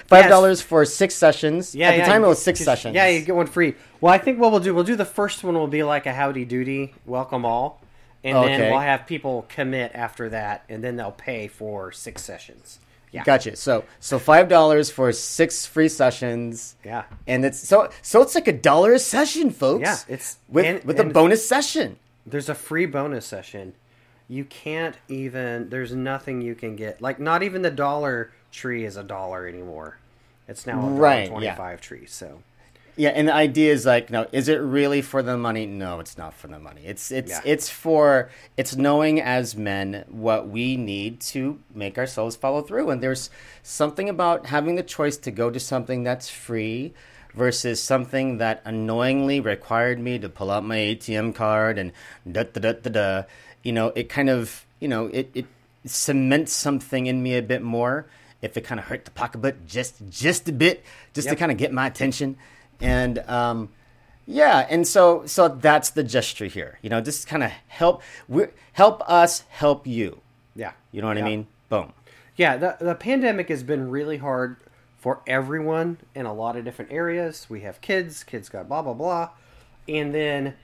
[0.07, 0.66] five dollars Yes.
[0.66, 1.75] for six sessions.
[1.75, 2.94] Yeah, At the yeah, time, it was six sessions.
[2.94, 3.75] Yeah, you get one free.
[4.01, 6.12] Well, I think what we'll do, we'll do the first one will be like a
[6.12, 7.81] howdy doody, welcome all,
[8.25, 12.79] and then we'll have people commit after that, and then they'll pay for six sessions.
[13.12, 13.57] Yeah, Gotcha.
[13.57, 16.77] So so five dollars for six free sessions.
[16.83, 17.05] Yeah.
[17.27, 19.83] And it's so so it's like a dollar a session, folks.
[19.83, 21.98] Yeah, it's- with and- with a bonus session.
[22.25, 23.75] There's a free bonus session.
[24.33, 25.68] You can't even.
[25.68, 27.03] There's nothing you can get.
[27.03, 29.99] Like not even the dollar tree is a dollar anymore.
[30.49, 31.29] It's now a Right, yeah.
[31.29, 32.07] twenty-five tree.
[32.07, 32.40] So
[32.97, 35.66] Yeah, and the idea is like, no, is it really for the money?
[35.66, 36.81] No, it's not for the money.
[36.87, 37.40] It's it's Yeah.
[37.45, 42.88] it's for it's knowing as men what we need to make ourselves follow through.
[42.88, 43.29] And there's
[43.62, 46.95] something about having the choice to go to something that's free
[47.35, 51.92] versus something that annoyingly required me to pull out my ATM card and
[52.31, 53.23] da da da da da.
[53.62, 55.46] You know, it kind of you know it it
[55.85, 58.07] cements something in me a bit more.
[58.40, 61.59] If it kind of hurt the pocketbook just just a bit, just to kind of
[61.59, 62.37] get my attention
[62.81, 63.68] and um,
[64.27, 66.79] yeah, and so so that's the gesture here.
[66.83, 70.20] You know, just kind of help we help us help you.
[70.57, 71.25] yeah, You know what Yeah.
[71.25, 71.46] I mean?
[71.68, 71.92] Boom.
[72.37, 74.57] Yeah, the the pandemic has been really hard
[74.98, 77.46] for everyone in a lot of different areas.
[77.48, 79.31] We have kids, kids got blah blah blah,
[79.88, 80.55] and then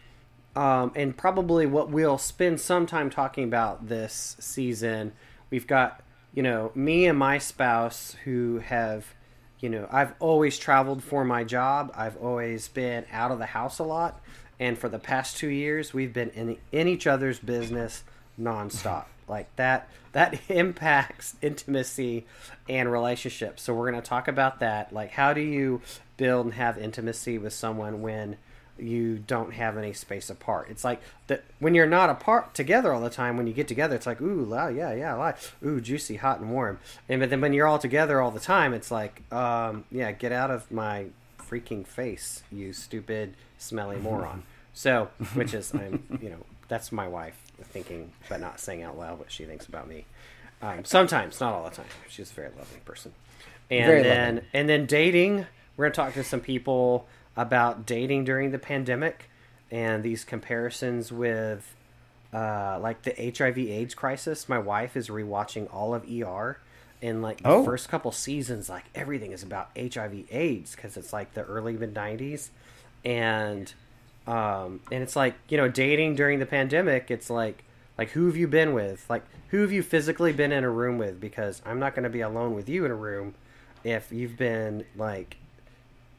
[0.58, 5.12] um, and probably what we'll spend some time talking about this season.
[5.50, 6.02] We've got
[6.34, 9.14] you know me and my spouse who have
[9.60, 11.92] you know I've always traveled for my job.
[11.94, 14.20] I've always been out of the house a lot,
[14.58, 18.02] and for the past two years we've been in in each other's business
[18.38, 19.04] nonstop.
[19.28, 22.26] like that that impacts intimacy
[22.68, 23.62] and relationships.
[23.62, 24.92] So we're going to talk about that.
[24.92, 25.82] Like how do you
[26.16, 28.38] build and have intimacy with someone when
[28.80, 30.68] you don't have any space apart.
[30.70, 33.36] It's like that when you're not apart together all the time.
[33.36, 35.32] When you get together, it's like ooh, la, yeah, yeah, la,
[35.64, 36.78] ooh, juicy, hot and warm.
[37.08, 40.32] And but then when you're all together all the time, it's like, um, yeah, get
[40.32, 41.06] out of my
[41.38, 44.42] freaking face, you stupid, smelly moron.
[44.74, 49.18] So, which is, I'm, you know, that's my wife thinking, but not saying out loud
[49.18, 50.04] what she thinks about me.
[50.62, 51.86] Um, sometimes, not all the time.
[52.08, 53.12] She's a very lovely person.
[53.70, 54.48] And Very then, lovely.
[54.54, 55.46] and then dating.
[55.76, 57.06] We're gonna talk to some people
[57.38, 59.30] about dating during the pandemic
[59.70, 61.74] and these comparisons with,
[62.34, 64.48] uh, like the HIV/AIDS crisis.
[64.48, 66.58] My wife is rewatching all of ER,
[67.00, 67.64] and like the Oh.
[67.64, 72.50] first couple seasons, like everything is about HIV/AIDS because it's like the early mid '90s,
[73.04, 73.72] and
[74.26, 77.08] um, and it's like you know dating during the pandemic.
[77.10, 77.62] It's like
[77.96, 79.06] like who have you been with?
[79.08, 81.20] Like who have you physically been in a room with?
[81.20, 83.34] Because I'm not going to be alone with you in a room
[83.84, 85.36] if you've been like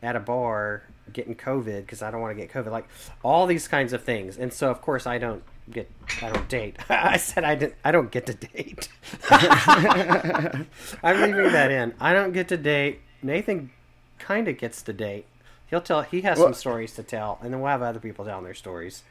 [0.02, 2.72] at a bar getting COVID because I don't want to get COVID.
[2.72, 2.88] Like
[3.24, 4.38] all these kinds of things.
[4.38, 5.90] And so of course I don't get
[6.22, 6.78] I don't date.
[6.90, 8.90] I said I didn't I don't get to date.
[9.30, 11.94] I'm leaving that in.
[12.00, 13.02] I don't get to date.
[13.22, 13.72] Nathan
[14.18, 15.26] kind of gets to date.
[15.70, 18.44] He'll tell he has some stories to tell and then we'll have other people telling
[18.44, 19.04] their stories.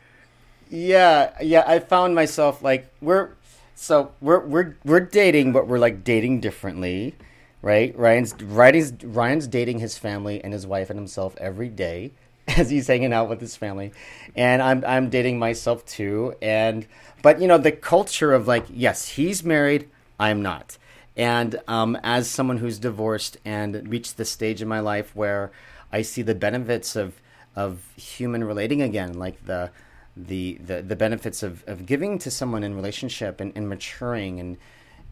[0.71, 1.65] Yeah, yeah.
[1.67, 3.31] I found myself like we're
[3.75, 7.15] so we're we're we're dating, but we're like dating differently,
[7.62, 7.97] right?
[7.99, 12.12] Ryan's Ryan's Ryan's dating his family and his wife and himself every day
[12.49, 13.92] as he's hanging out with his family,
[14.35, 16.35] and I'm I'm dating myself too.
[16.40, 16.87] And
[17.23, 20.79] but you know the culture of like yes, he's married, I'm not.
[21.16, 25.51] And um, as someone who's divorced and reached the stage in my life where
[25.92, 27.21] I see the benefits of
[27.57, 29.71] of human relating again, like the
[30.16, 34.57] the the, the benefits of, of giving to someone in relationship and, and maturing and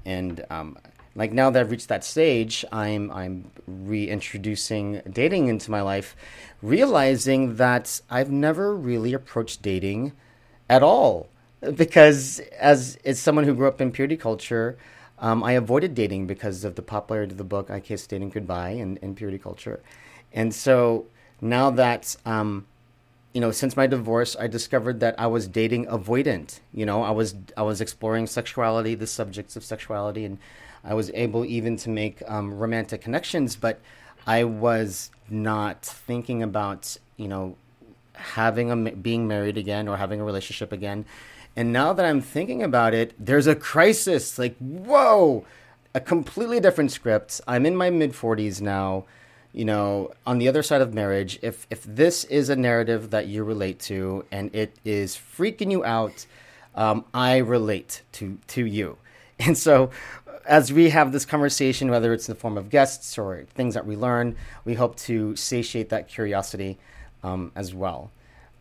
[0.04, 0.78] and um,
[1.16, 6.14] like now that I've reached that stage, I'm I'm reintroducing dating into my life,
[6.62, 10.12] realizing that I've never really approached dating
[10.68, 11.28] at all
[11.74, 14.76] because as as someone who grew up in purity culture,
[15.18, 18.70] um, I avoided dating because of the popularity of the book "I Kissed Dating Goodbye"
[18.70, 19.80] and, and purity culture,
[20.32, 21.06] and so
[21.40, 22.66] now that um,
[23.32, 26.60] you know, since my divorce, I discovered that I was dating avoidant.
[26.72, 30.38] You know, I was I was exploring sexuality, the subjects of sexuality, and
[30.84, 33.80] I was able even to make um, romantic connections, but
[34.26, 37.56] I was not thinking about you know
[38.14, 41.04] having a being married again or having a relationship again.
[41.54, 44.38] And now that I'm thinking about it, there's a crisis.
[44.38, 45.46] Like, whoa,
[45.94, 47.40] a completely different script.
[47.46, 49.06] I'm in my mid 40s now
[49.56, 53.26] you know, on the other side of marriage, if if this is a narrative that
[53.26, 56.26] you relate to and it is freaking you out,
[56.74, 58.98] um, I relate to to you,
[59.38, 59.90] and so
[60.46, 63.86] as we have this conversation, whether it's in the form of guests or things that
[63.86, 66.78] we learn, we hope to satiate that curiosity
[67.22, 68.10] um, as well.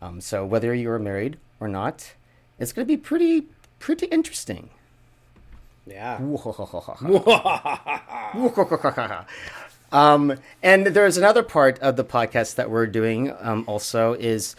[0.02, 2.14] Um, so whether you're married or not,
[2.58, 3.46] it's going to be pretty
[3.78, 4.70] pretty interesting.
[5.86, 6.18] Yeah.
[9.92, 14.56] um, and there's another part of the podcast that we're doing um, also is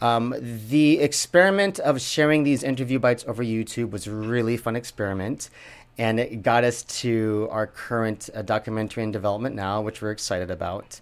[0.00, 5.50] um, the experiment of sharing these interview bites over YouTube was a really fun experiment.
[5.98, 10.50] And it got us to our current uh, documentary in development now, which we're excited
[10.50, 11.00] about.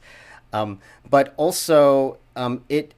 [0.52, 2.94] Um, but also, um, it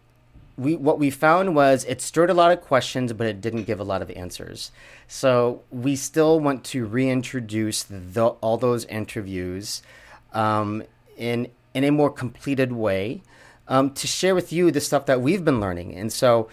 [0.57, 3.81] we what we found was it stirred a lot of questions, but it didn't give
[3.81, 4.73] a lot of answers.
[5.07, 9.83] So we still want to reintroduce the, all those interviews
[10.33, 10.83] um,
[11.17, 13.23] in in a more completed way
[13.69, 15.95] um, to share with you the stuff that we've been learning.
[15.95, 16.49] And so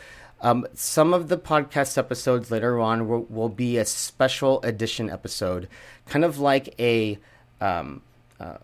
[0.46, 5.68] um, some of the podcast episodes later on will, will, be a special edition episode,
[6.06, 7.18] kind of like a
[7.60, 8.04] um,
[8.40, 8.58] uh,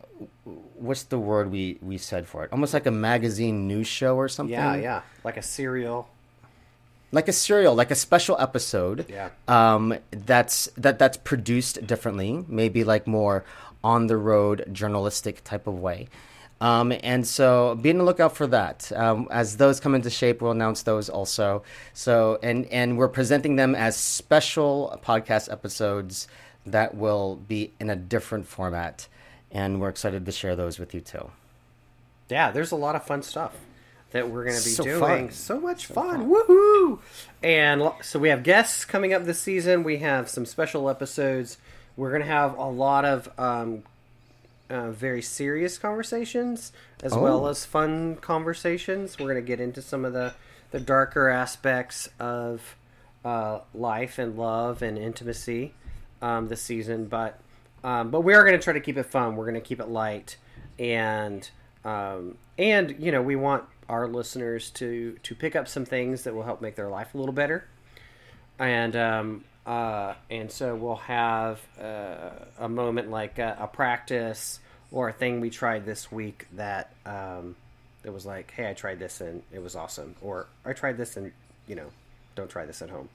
[0.76, 2.52] what's the word we we said for it?
[2.52, 4.54] Almost like a magazine news show or something.
[4.54, 6.08] Yeah, yeah, like a serial.
[7.12, 9.08] Like a serial, like a special episode.
[9.10, 9.30] Yeah.
[9.48, 13.44] Um, that's that that's produced differently, maybe like more
[13.84, 16.10] on the road journalistic type of way.
[16.62, 18.92] Um, and so be on the lookout for that.
[18.96, 21.64] Um, as those come into shape, we'll announce those also.
[21.94, 26.28] So and and we're presenting them as special podcast episodes
[26.66, 29.08] that will be in a different format
[29.52, 31.32] and we're excited to share those with you too.
[32.30, 33.54] Yeah, there's a lot of fun stuff
[34.12, 35.00] that we're going to be so doing.
[35.00, 35.32] Fun.
[35.32, 36.20] So much so fun.
[36.20, 36.30] fun.
[36.30, 37.00] Woohoo!
[37.44, 39.84] And so we have guests coming up this season.
[39.84, 41.58] We have some special episodes.
[41.98, 43.84] We're going to have a lot of um,
[44.72, 46.72] uh, very serious conversations
[47.04, 47.22] as oh.
[47.22, 49.20] well as fun conversations.
[49.20, 50.34] We're going to get into some of the,
[50.72, 52.78] the darker aspects of
[53.26, 55.74] uh, life and love and intimacy
[56.22, 57.06] um, this season.
[57.06, 57.40] But
[57.84, 59.36] um, but we are going to try to keep it fun.
[59.36, 60.38] We're going to keep it light,
[60.80, 61.48] and
[61.84, 66.34] um, and you know we want our listeners to to pick up some things that
[66.34, 67.68] will help make their life a little better,
[68.60, 74.60] and um, uh, and so we'll have uh, a moment like a, a, practice
[74.92, 77.56] or a thing we tried this week that um,
[78.04, 81.16] it was like, hey, I tried this and it was awesome, or I tried this
[81.16, 81.32] and
[81.68, 81.88] you know,
[82.36, 83.10] don't try this at home.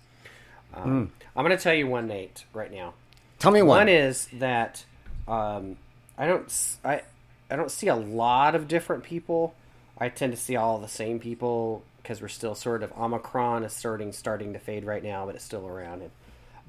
[0.75, 1.25] Um, mm.
[1.37, 2.95] I'm going to tell you one, Nate, right now.
[3.39, 3.79] Tell me one.
[3.79, 4.85] One is that
[5.29, 5.77] um,
[6.17, 7.03] I don't I
[7.51, 9.55] I don't see a lot of different people.
[9.99, 13.73] I tend to see all the same people because we're still sort of Omicron is
[13.73, 16.03] starting starting to fade right now, but it's still around.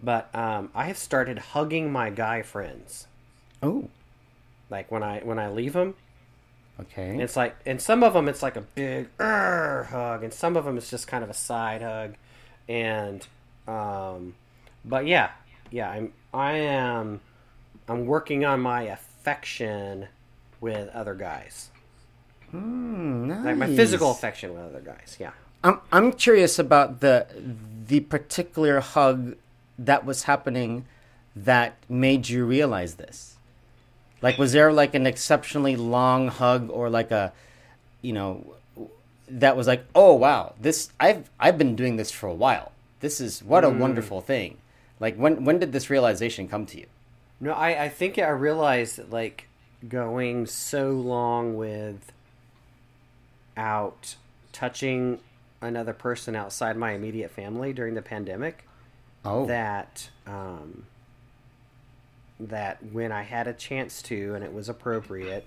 [0.02, 3.08] But um, I have started hugging my guy friends.
[3.64, 3.90] Oh,
[4.70, 5.96] like when I when I leave them.
[6.80, 7.10] Okay.
[7.10, 10.66] And it's like, and some of them it's like a big hug, and some of
[10.66, 12.16] them it's just kind of a side hug,
[12.70, 13.26] and
[13.68, 14.36] um,
[14.86, 15.32] but yeah,
[15.72, 17.22] yeah, I'm I am
[17.88, 20.08] I'm working on my affection
[20.62, 21.70] with other guys.
[22.54, 23.46] Mm, nice.
[23.46, 25.18] Like my physical affection with other guys.
[25.20, 25.32] Yeah.
[25.64, 27.28] I'm I'm curious about the
[27.88, 29.36] the particular hug
[29.78, 30.86] that was happening
[31.36, 33.38] that made you realize this.
[34.22, 37.34] Like was there like an exceptionally long hug or like a
[38.02, 38.56] you know
[39.30, 42.72] that was like, "Oh wow, this I've I've been doing this for a while.
[43.00, 43.78] This is what a mm.
[43.78, 44.58] wonderful thing."
[45.00, 46.88] Like when when did this realization come to you?
[47.40, 49.48] No, I I think I realized that like
[49.88, 52.12] going so long with
[53.56, 54.16] out
[54.52, 55.20] touching
[55.62, 58.67] another person outside my immediate family during the pandemic.
[59.28, 59.46] Oh.
[59.46, 60.86] That um
[62.40, 65.46] that when I had a chance to and it was appropriate,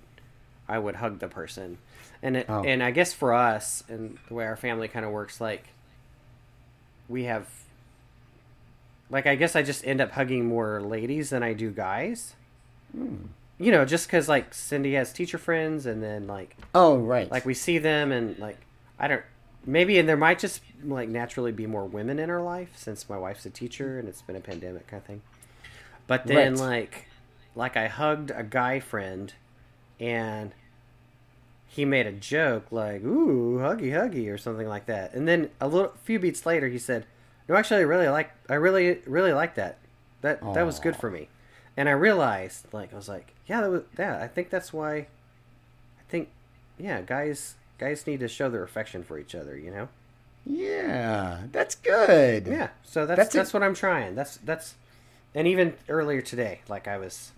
[0.69, 1.79] I would hug the person.
[2.23, 2.63] And it, oh.
[2.63, 5.69] and I guess for us and the way our family kind of works like
[7.09, 7.47] we have
[9.11, 12.35] like I guess I just end up hugging more ladies than I do guys.
[12.93, 13.17] Hmm.
[13.59, 17.45] You know, just because like Cindy has teacher friends, and then like oh right, like
[17.45, 18.59] we see them, and like
[18.99, 19.23] I don't
[19.67, 23.19] maybe, and there might just like naturally be more women in our life since my
[23.19, 25.23] wife's a teacher and it's been a pandemic kind of thing.
[26.07, 26.61] But then right.
[26.61, 27.07] like
[27.55, 29.33] like I hugged a guy friend,
[29.99, 30.53] and
[31.67, 35.69] he made a joke like "ooh huggy huggy" or something like that, and then a
[35.69, 37.07] little few beats later he said
[37.51, 38.31] no, actually, I really like.
[38.49, 39.79] I really, really like that.
[40.21, 40.55] That Aww.
[40.55, 41.29] that was good for me.
[41.77, 44.23] And I realized, like, I was like, yeah, that was yeah.
[44.23, 44.95] I think that's why.
[44.99, 46.29] I think,
[46.79, 49.59] yeah, guys, guys need to show their affection for each other.
[49.59, 49.89] You know.
[50.47, 52.47] Yeah, that's good.
[52.47, 53.57] Yeah, so that's that's, that's a...
[53.57, 54.15] what I'm trying.
[54.15, 54.75] That's that's,
[55.35, 57.33] and even earlier today, like I was,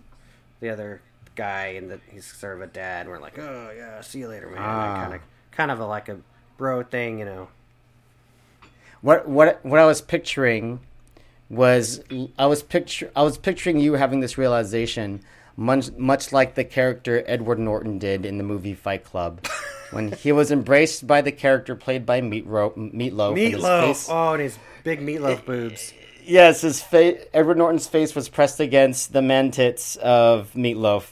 [0.59, 1.01] the other
[1.35, 3.01] guy, and that he's sort of a dad.
[3.01, 4.59] And we're like, oh yeah, see you later, man.
[4.59, 4.95] Ah.
[5.01, 5.21] Kind of,
[5.51, 6.17] kind of a, like a
[6.57, 7.47] bro thing, you know.
[9.01, 10.79] What what what I was picturing
[11.49, 12.01] was
[12.39, 15.21] I was picture I was picturing you having this realization
[15.57, 19.45] much much like the character Edward Norton did in the movie Fight Club
[19.93, 23.35] when he was embraced by the character played by Meatro- Meatloaf.
[23.35, 23.85] Meatloaf.
[23.85, 25.93] face- Oh, and his big meatloaf boobs.
[26.25, 27.21] Yes, his face.
[27.33, 31.11] Edward Norton's face was pressed against the man tits of Meatloaf,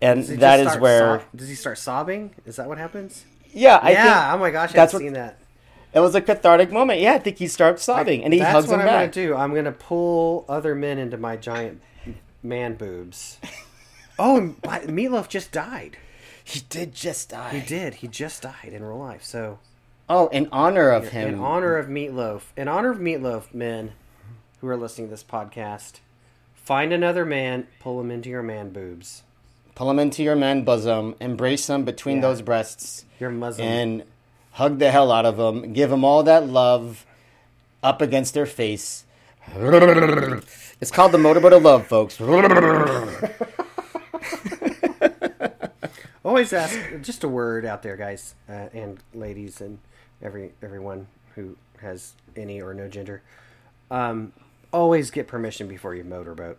[0.00, 1.20] and that is where.
[1.20, 2.34] sob- does he start sobbing?
[2.44, 3.24] Is that what happens?
[3.52, 4.32] Yeah, I yeah.
[4.34, 5.38] oh my gosh, I that's haven't what- seen that.
[5.94, 7.00] it was a cathartic moment.
[7.00, 9.12] Yeah, I think he starts sobbing, and he That's hugs what him I'm back.
[9.12, 9.34] gonna do.
[9.36, 11.80] I'm gonna pull other men into my giant
[12.42, 13.38] man boobs.
[14.18, 15.96] oh, Meatloaf just died.
[16.44, 17.50] He did just die.
[17.50, 17.94] He did.
[17.94, 19.24] He just died in real life.
[19.24, 19.58] So,
[20.08, 21.28] Oh, in honor of him.
[21.28, 23.92] in honor of Meatloaf, in honor of Meatloaf, men
[24.60, 25.94] who are listening to this podcast,
[26.54, 29.22] find another man, pull him into your man boobs.
[29.74, 32.22] Pull him into your man bosom, embrace him between Yeah.
[32.22, 33.64] those breasts, Your muzzle.
[33.64, 34.02] and
[34.52, 37.06] hug the hell out of him, Give him all that love
[37.82, 39.04] up against their face.
[40.80, 42.20] It's called the motorboat of love, folks.
[46.24, 49.78] Always ask just a word out there, guys uh, and ladies, and
[50.22, 53.22] every everyone who has any or no gender.
[53.90, 54.32] Um,
[54.72, 56.58] always get permission before you motorboat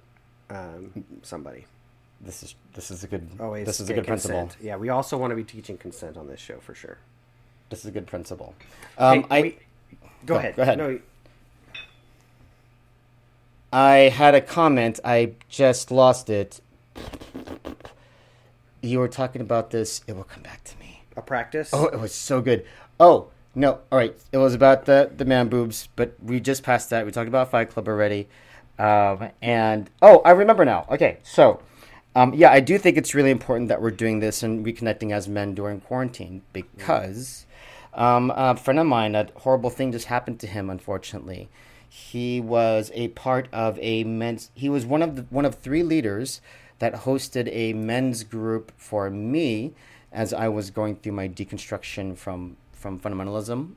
[0.49, 1.65] um, somebody.
[2.19, 3.65] This is this is a good Always.
[3.65, 4.39] this is a good principle.
[4.41, 4.61] consent.
[4.63, 6.97] Yeah, we also want to be teaching consent on this show for sure.
[7.69, 8.53] This is a good principle.
[8.97, 9.49] Um, Hey, I we-
[10.25, 10.55] go, Go- ahead.
[10.57, 10.77] go ahead.
[10.77, 10.99] No,
[13.71, 14.99] I had a comment.
[15.05, 16.59] I just lost it.
[18.83, 20.01] You were talking about this.
[20.07, 21.03] It will come back to me.
[21.15, 21.69] a practice.
[21.71, 22.65] Oh, it was so good.
[22.99, 23.79] Oh no!
[23.89, 27.05] All right, it was about the the man boobs, but we just passed that.
[27.05, 28.27] We talked about Fight Club already,
[28.77, 30.85] um, and oh, I remember now.
[30.91, 31.61] Okay, so
[32.13, 35.29] um, yeah, I do think it's really important that we're doing this and reconnecting as
[35.29, 37.45] men during quarantine because
[37.93, 40.69] um, a friend of mine, a horrible thing just happened to him.
[40.69, 41.47] Unfortunately,
[41.87, 44.51] he was a part of a men's.
[44.55, 46.41] He was one of the one of three leaders
[46.79, 49.73] that hosted a men's group for me
[50.11, 53.73] as I was going through my deconstruction from from fundamentalism,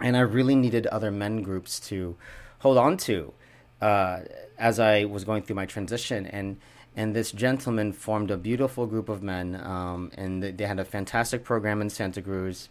[0.00, 2.16] and I really needed other men groups to
[2.60, 3.32] hold on to
[3.80, 4.20] uh,
[4.58, 6.26] as I was going through my transition.
[6.26, 6.58] And
[6.94, 11.42] and this gentleman formed a beautiful group of men, um, and they- had a fantastic
[11.42, 12.68] program in Santa Cruz.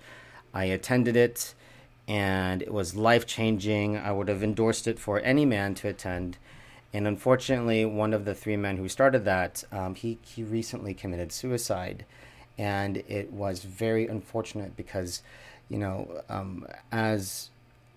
[0.54, 1.56] I attended it,
[2.08, 3.98] and it was life changing.
[3.98, 6.38] I would have endorsed it for any man to attend.
[6.94, 11.32] And unfortunately, one of the three men who started that, um, he, he recently committed
[11.32, 12.06] suicide.
[12.58, 15.22] And it was very unfortunate because,
[15.70, 17.50] you know, um, as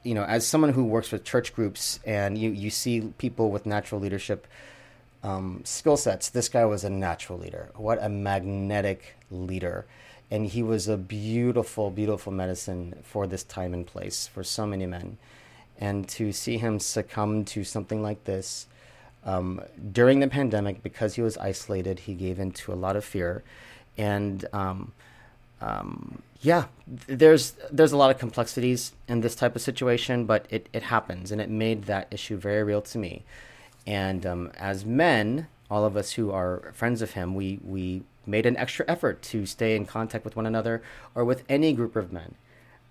[0.05, 3.67] you know, as someone who works with church groups and you, you see people with
[3.67, 4.47] natural leadership
[5.23, 7.71] um, skill sets, this guy was a natural leader.
[7.75, 9.87] What a magnetic leader.
[10.31, 14.87] And he was a beautiful, beautiful medicine for this time and place for so many
[14.87, 15.17] men.
[15.81, 18.67] And to see him succumb to something like this
[19.25, 19.61] um,
[19.93, 23.43] during the pandemic, because he was isolated, he gave into a lot of fear.
[23.97, 24.93] And um,
[25.61, 26.67] um, yeah,
[27.07, 31.33] there's there's a lot of complexities in this type of situation, but it, it happens,
[31.33, 33.23] and it made that issue very real to me.
[33.87, 38.47] And um, as men, all of us who are friends of him, we we made
[38.47, 40.83] an extra effort to stay in contact with one another
[41.15, 42.35] or with any group of men,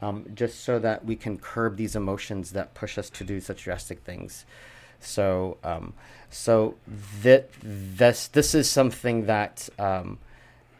[0.01, 3.63] um, just so that we can curb these emotions that push us to do such
[3.63, 4.45] drastic things.
[4.99, 5.93] So um,
[6.33, 6.75] so
[7.21, 9.69] that this this is something that.
[9.79, 10.19] Um,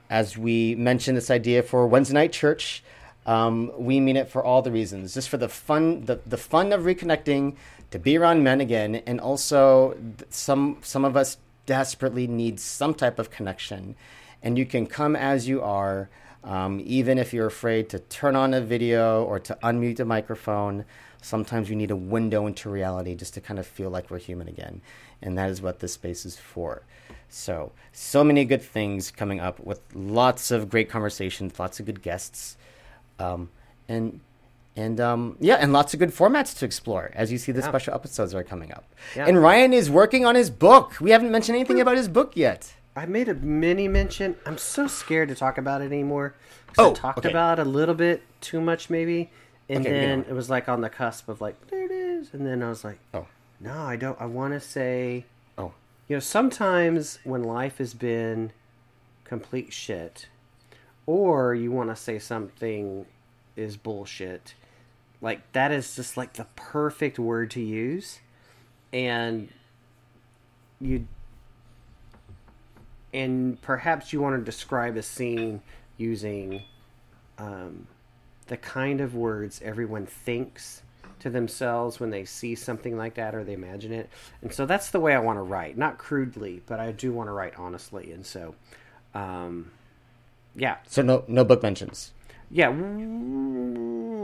[0.10, 2.84] as we mentioned this idea for Wednesday night church,
[3.26, 6.72] um, we mean it for all the reasons, just for the fun, the, the fun
[6.72, 7.56] of reconnecting,
[7.89, 9.97] to be around men again, and also
[10.30, 13.95] some some of us desperately need some type of connection,
[14.43, 16.10] and you can come as you are,
[16.43, 20.86] um, even if you're afraid to turn on a video or to unmute a microphone.
[21.24, 24.47] Sometimes we need a window into reality just to kind of feel like we're human
[24.47, 24.82] again,
[25.21, 26.84] and that is what this space is for.
[27.30, 32.01] So, so many good things coming up with lots of great conversations, lots of good
[32.01, 32.57] guests,
[33.19, 33.49] um,
[33.88, 34.19] and
[34.76, 37.67] and um, yeah, and lots of good formats to explore as you see the Yeah.
[37.69, 38.86] special episodes are coming up.
[39.15, 39.26] Yeah.
[39.28, 40.99] And Ryan is working on his book.
[40.99, 42.74] We haven't mentioned anything about his book yet.
[42.95, 44.36] I made a mini mention.
[44.45, 46.36] I'm so scared to talk about it anymore.
[46.78, 47.30] Oh, I talked okay.
[47.30, 49.32] about a little bit too much, maybe,
[49.70, 52.45] and Okay, then it was like on the cusp of like there it is, and
[52.45, 53.28] then I was like, Oh,
[53.59, 54.20] no, I don't.
[54.20, 55.26] I want to say,
[55.57, 55.74] oh,
[56.07, 58.51] you know, sometimes when life has been
[59.24, 60.28] complete shit,
[61.05, 63.05] or you want to say something
[63.55, 64.55] is bullshit,
[65.22, 68.20] like that is just like the perfect word to use,
[68.91, 69.49] and
[70.82, 71.07] you
[73.14, 75.61] and perhaps you want to describe a scene
[75.97, 76.64] using
[77.38, 77.88] um,
[78.44, 80.82] the kind of words everyone thinks
[81.20, 84.10] to themselves when they see something like that or they imagine it.
[84.41, 87.28] And so that's the way I want to write, not crudely, but I do want
[87.30, 88.12] to write honestly.
[88.12, 88.56] And so,
[89.14, 89.72] um,
[90.56, 92.12] yeah, So no no book mentions.
[92.52, 92.70] yeah.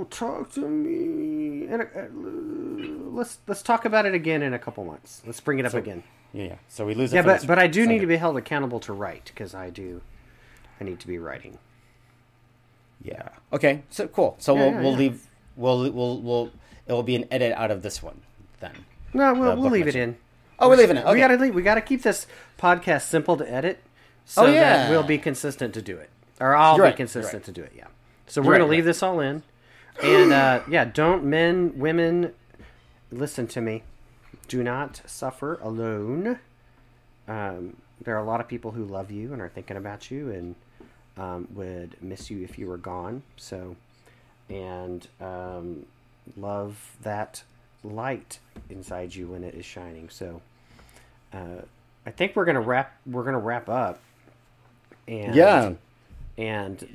[0.10, 1.68] Talk to me.
[1.68, 1.86] Uh,
[3.12, 5.22] let's let's talk about it again in a couple months.
[5.26, 6.04] Let's bring it up again.
[6.34, 6.56] Yeah, yeah.
[6.68, 7.12] So we lose.
[7.14, 9.70] it Yeah, but but I do need to be held accountable to write because I
[9.70, 10.02] do.
[10.80, 11.58] I need to be writing.
[13.02, 13.30] Yeah.
[13.54, 13.84] Okay.
[13.90, 14.36] So cool.
[14.40, 14.98] So Yeah, we'll yeah, we'll yeah.
[14.98, 15.28] leave.
[15.56, 16.52] We'll we'll we'll.
[16.88, 18.22] It will be an edit out of this one
[18.60, 18.74] then.
[19.14, 20.18] No, we'll, we'll book leave it in.
[20.60, 21.06] Oh, we're leaving it.
[21.06, 21.20] We Okay.
[21.20, 22.28] gotta leave, we gotta keep this
[22.60, 23.80] podcast simple to edit,
[24.26, 24.90] so Oh, that yeah.
[24.90, 27.44] we'll be consistent to do it, or I'll You're be right, consistent right.
[27.46, 27.72] to do it.
[27.78, 27.86] Yeah.
[28.28, 29.44] So we're You're gonna leave you're this all in,
[30.04, 32.34] and uh, yeah, don't men, women,
[33.12, 33.84] listen to me.
[34.50, 36.40] Do not suffer alone.
[37.28, 40.30] Um, there are a lot of people who love you and are thinking about you
[40.32, 40.56] and
[41.20, 43.22] um, would miss you if you were gone.
[43.38, 43.76] So,
[44.50, 45.86] and um,
[46.38, 47.44] love that
[47.84, 48.40] light
[48.70, 50.10] inside you when it is shining.
[50.10, 50.42] So,
[51.34, 51.62] uh,
[52.06, 52.96] I think we're gonna wrap.
[53.06, 54.00] We're gonna wrap up.
[55.08, 55.74] And Yeah.
[56.38, 56.88] and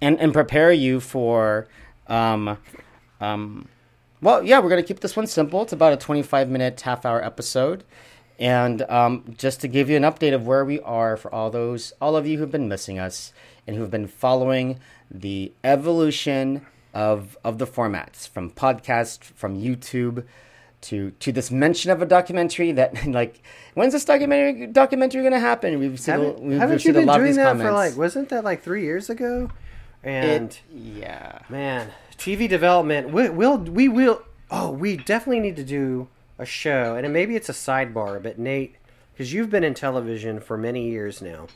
[0.00, 1.68] and and prepare you for
[2.08, 2.56] um
[3.20, 3.68] um
[4.22, 7.04] well yeah we're going to keep this one simple it's about a 25 minute half
[7.04, 7.84] hour episode
[8.40, 11.92] and um, just to give you an update of where we are for all those
[12.00, 13.32] all of you who've been missing us
[13.66, 14.80] and who've been following
[15.10, 20.24] the evolution of of the formats from podcast from youtube
[20.80, 23.42] to to this mention of a documentary that like
[23.74, 27.06] when's this documentary documentary going to happen We've seen haven't, we've haven't you received a
[27.06, 27.96] been doing that comments for like?
[27.96, 29.50] Wasn't that like three years ago?
[30.02, 33.10] And it, yeah Man, TV development.
[33.10, 34.22] We, we'll we will.
[34.50, 36.08] Oh, we definitely need to do
[36.40, 38.22] a show, and maybe it's a sidebar.
[38.22, 38.76] But Nate,
[39.12, 41.46] because you've been in television for many years now,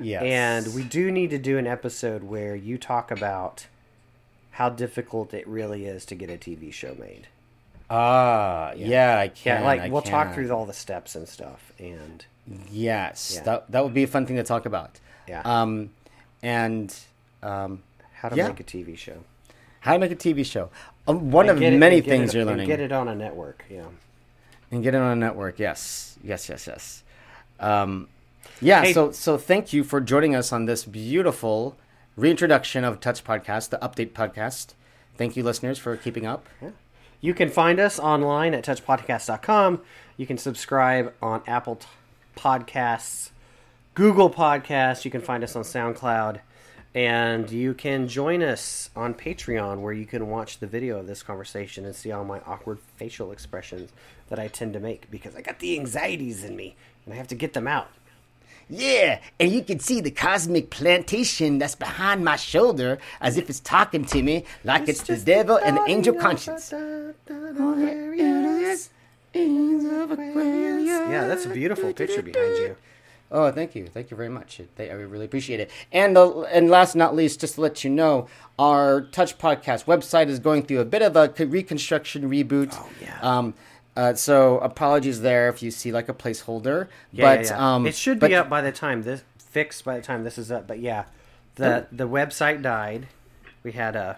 [0.00, 0.22] Yes.
[0.22, 3.66] and we do need to do an episode where you talk about
[4.52, 7.28] how difficult it really is to get a TV show made.
[7.88, 9.60] Ah, yeah, I can.
[9.60, 12.24] Yeah, like I we'll talk through all the steps and stuff, and
[12.70, 13.42] Yes, Yeah.
[13.42, 15.00] that that would be a fun thing to talk about.
[15.28, 15.42] Yeah.
[15.44, 15.90] Um,
[16.42, 16.94] and
[17.42, 17.82] um,
[18.14, 18.48] how to Yeah.
[18.48, 19.24] make a TV show.
[19.80, 20.68] how to make a TV show.
[21.06, 22.66] Um, one And of get it- many things it- you're learning.
[22.66, 23.64] Get it on a network.
[23.70, 23.84] Yeah.
[24.70, 25.58] And get it on a network.
[25.58, 27.02] Yes, yes, yes, yes.
[27.60, 28.08] Um,
[28.60, 28.82] yeah.
[28.82, 31.76] Hey- So so thank you for joining us on this beautiful
[32.16, 34.74] reintroduction of Touch Podcast, the update podcast.
[35.16, 36.46] Thank you, listeners, for keeping up.
[37.20, 39.80] You can find us online at touchpodcast.com.
[40.18, 41.86] You can subscribe on Apple t-
[42.36, 43.30] Podcasts,
[43.94, 45.04] Google Podcasts.
[45.04, 46.40] You can find us on SoundCloud.
[46.94, 51.22] And you can join us on Patreon where you can watch the video of this
[51.22, 53.90] conversation and see all my awkward facial expressions
[54.28, 56.74] that I tend to make because I got the anxieties in me
[57.04, 57.88] and I have to get them out.
[58.68, 63.60] Yeah, and you can see the cosmic plantation that's behind my shoulder as if it's
[63.60, 66.72] talking to me like it's, the devil and the angel conscience.
[71.08, 72.76] Yeah, that's a beautiful picture behind you.
[73.30, 74.60] Oh, thank you, thank you very much.
[74.76, 75.70] They- I really appreciate it.
[75.92, 79.84] And uh, and last but not least, just to let you know, our Touch Podcast
[79.86, 82.70] website is going through a bit of a reconstruction reboot.
[82.78, 83.18] Oh, yeah.
[83.20, 83.54] Um,
[83.96, 86.86] uh, so apologies there if you see like a placeholder.
[87.12, 87.74] Yeah, but yeah, yeah.
[87.74, 90.38] um, it should but- be up by the time this fixed by the time this
[90.38, 90.66] is up.
[90.68, 91.06] But yeah,
[91.56, 93.08] the the website died.
[93.64, 94.14] We had uh,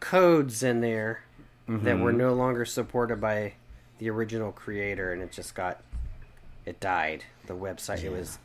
[0.00, 1.22] codes in there
[1.66, 2.02] that Mm-hmm.
[2.02, 3.54] were no longer supported by
[3.98, 5.80] the original creator, and it just got
[6.66, 7.24] it died.
[7.46, 8.38] The website it was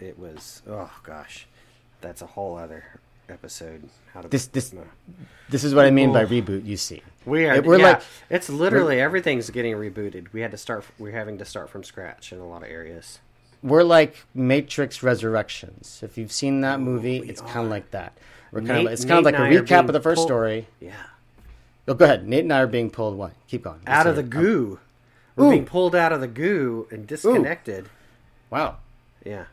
[0.00, 1.46] it was oh gosh,
[2.00, 2.84] that's a whole other
[3.28, 3.88] episode.
[4.12, 4.82] How to This- this- no.
[5.48, 6.26] This is what I mean by Oh.
[6.26, 6.64] reboot.
[6.64, 7.56] You see, We are.
[7.56, 10.32] It- we're yeah, like it's literally everything's getting rebooted.
[10.32, 10.84] We had to start.
[10.98, 13.18] We're having to start from scratch in a lot of areas.
[13.62, 16.00] we're like Matrix Resurrections.
[16.02, 18.14] If you've seen that movie, we it's kind of like that.
[18.52, 20.16] We're kind of it's kind of like a and I are recap of the first
[20.16, 20.66] pulled- story.
[20.80, 20.94] Yeah.
[21.86, 22.26] Oh, go ahead.
[22.26, 23.16] Nate and I are being pulled.
[23.16, 23.32] What?
[23.48, 23.80] Keep going.
[23.86, 24.78] out of Let's the hear it.
[25.36, 25.50] We're Ooh.
[25.50, 27.88] being pulled out of the goo and disconnected.
[28.50, 28.76] Wow.
[29.24, 29.44] Yeah.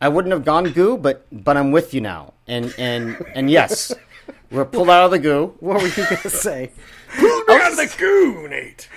[0.00, 2.32] I wouldn't have gone goo, but but I'm with you now.
[2.48, 3.92] And and and yes,
[4.50, 5.54] we're pulled out of the goo.
[5.60, 6.72] What were you gonna say?
[7.16, 8.88] Pull me out of the goo, Nate.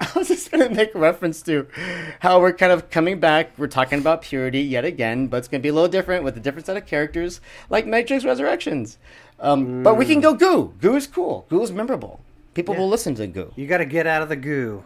[0.00, 1.66] I was just going to make reference to
[2.20, 3.52] how we're kind of coming back.
[3.58, 6.36] We're talking about purity yet again, but it's going to be a little different with
[6.36, 7.40] a different set of characters,
[7.70, 8.98] like Matrix Resurrections.
[9.40, 10.74] Um, But we can go goo.
[10.82, 11.46] Goo is cool.
[11.48, 12.20] Goo is memorable.
[12.52, 12.80] People Yeah.
[12.80, 13.52] will listen to goo.
[13.56, 14.84] You got to get out of the goo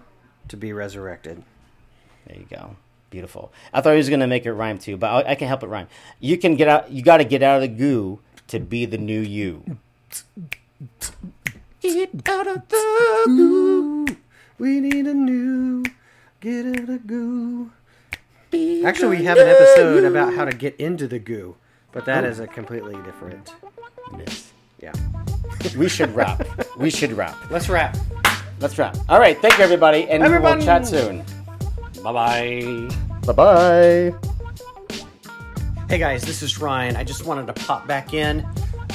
[0.49, 1.43] to be resurrected.
[2.27, 2.77] There you go.
[3.11, 3.53] Beautiful.
[3.73, 5.63] I thought he was going to make it rhyme too, but I, I can help
[5.63, 5.89] it rhyme.
[6.21, 6.91] You can get out.
[6.91, 9.79] You got to get out of the goo to be the new you.
[11.83, 14.07] Get out of the goo.
[14.59, 15.83] We need a new
[16.41, 17.71] get out of the goo.
[18.51, 20.07] be Actually, we have an episode you.
[20.07, 21.57] about how to get into the goo,
[21.93, 22.29] but that Oh.
[22.29, 23.53] is a completely different.
[24.19, 24.53] Yes.
[24.81, 24.93] Yeah.
[25.77, 26.47] We should wrap.
[26.77, 27.51] we should wrap.
[27.51, 27.97] Let's wrap.
[28.61, 28.97] Let's wrap.
[29.09, 29.41] All right.
[29.41, 31.25] Thank you, everybody, and we'll chat soon.
[32.03, 32.91] Bye bye.
[33.27, 34.15] Bye bye.
[35.89, 36.95] Hey guys, this is Ryan.
[36.95, 38.47] I just wanted to pop back in.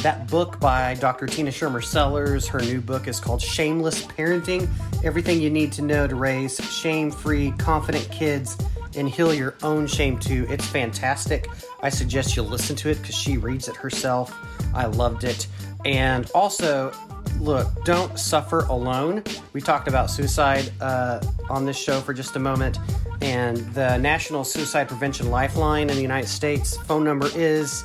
[0.01, 1.25] That book by Dr.
[1.25, 4.69] Tina Schermer Sellers, her new book is called Shameless Parenting
[5.03, 8.57] Everything You Need to Know to Raise Shame Free, Confident Kids
[8.95, 10.45] and Heal Your Own Shame Too.
[10.47, 11.49] It's fantastic.
[11.81, 14.33] I suggest you listen to it because she reads it herself.
[14.73, 15.47] I loved it.
[15.85, 16.91] And also,
[17.39, 19.23] look, don't suffer alone.
[19.53, 21.19] We talked about suicide uh,
[21.49, 22.79] on this show for just a moment.
[23.21, 27.83] And the National Suicide Prevention Lifeline in the United States phone number is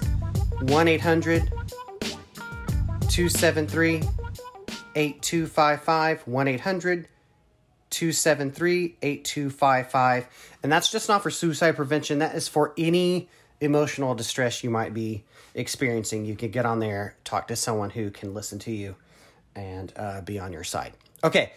[0.63, 1.49] 1 800
[3.09, 4.03] 273
[4.95, 6.27] 8255.
[6.27, 7.09] 1 800
[7.91, 10.27] 273 8255.
[10.63, 13.29] And that's just not for suicide prevention, that is for any
[13.61, 15.25] emotional distress you might be
[15.55, 16.25] experiencing.
[16.25, 18.97] You can get on there, talk to someone who can listen to you
[19.55, 20.93] and uh, be on your side.
[21.23, 21.53] Okay,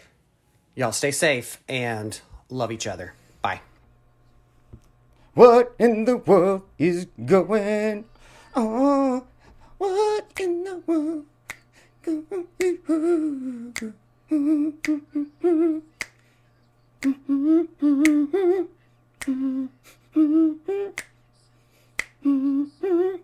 [0.75, 2.19] y'all stay safe and
[2.49, 3.13] love each other.
[3.41, 3.61] Bye.
[5.33, 8.05] What in the world is going
[8.55, 9.23] on?
[9.77, 11.25] What in the world?
[22.25, 23.23] Mm-hmm.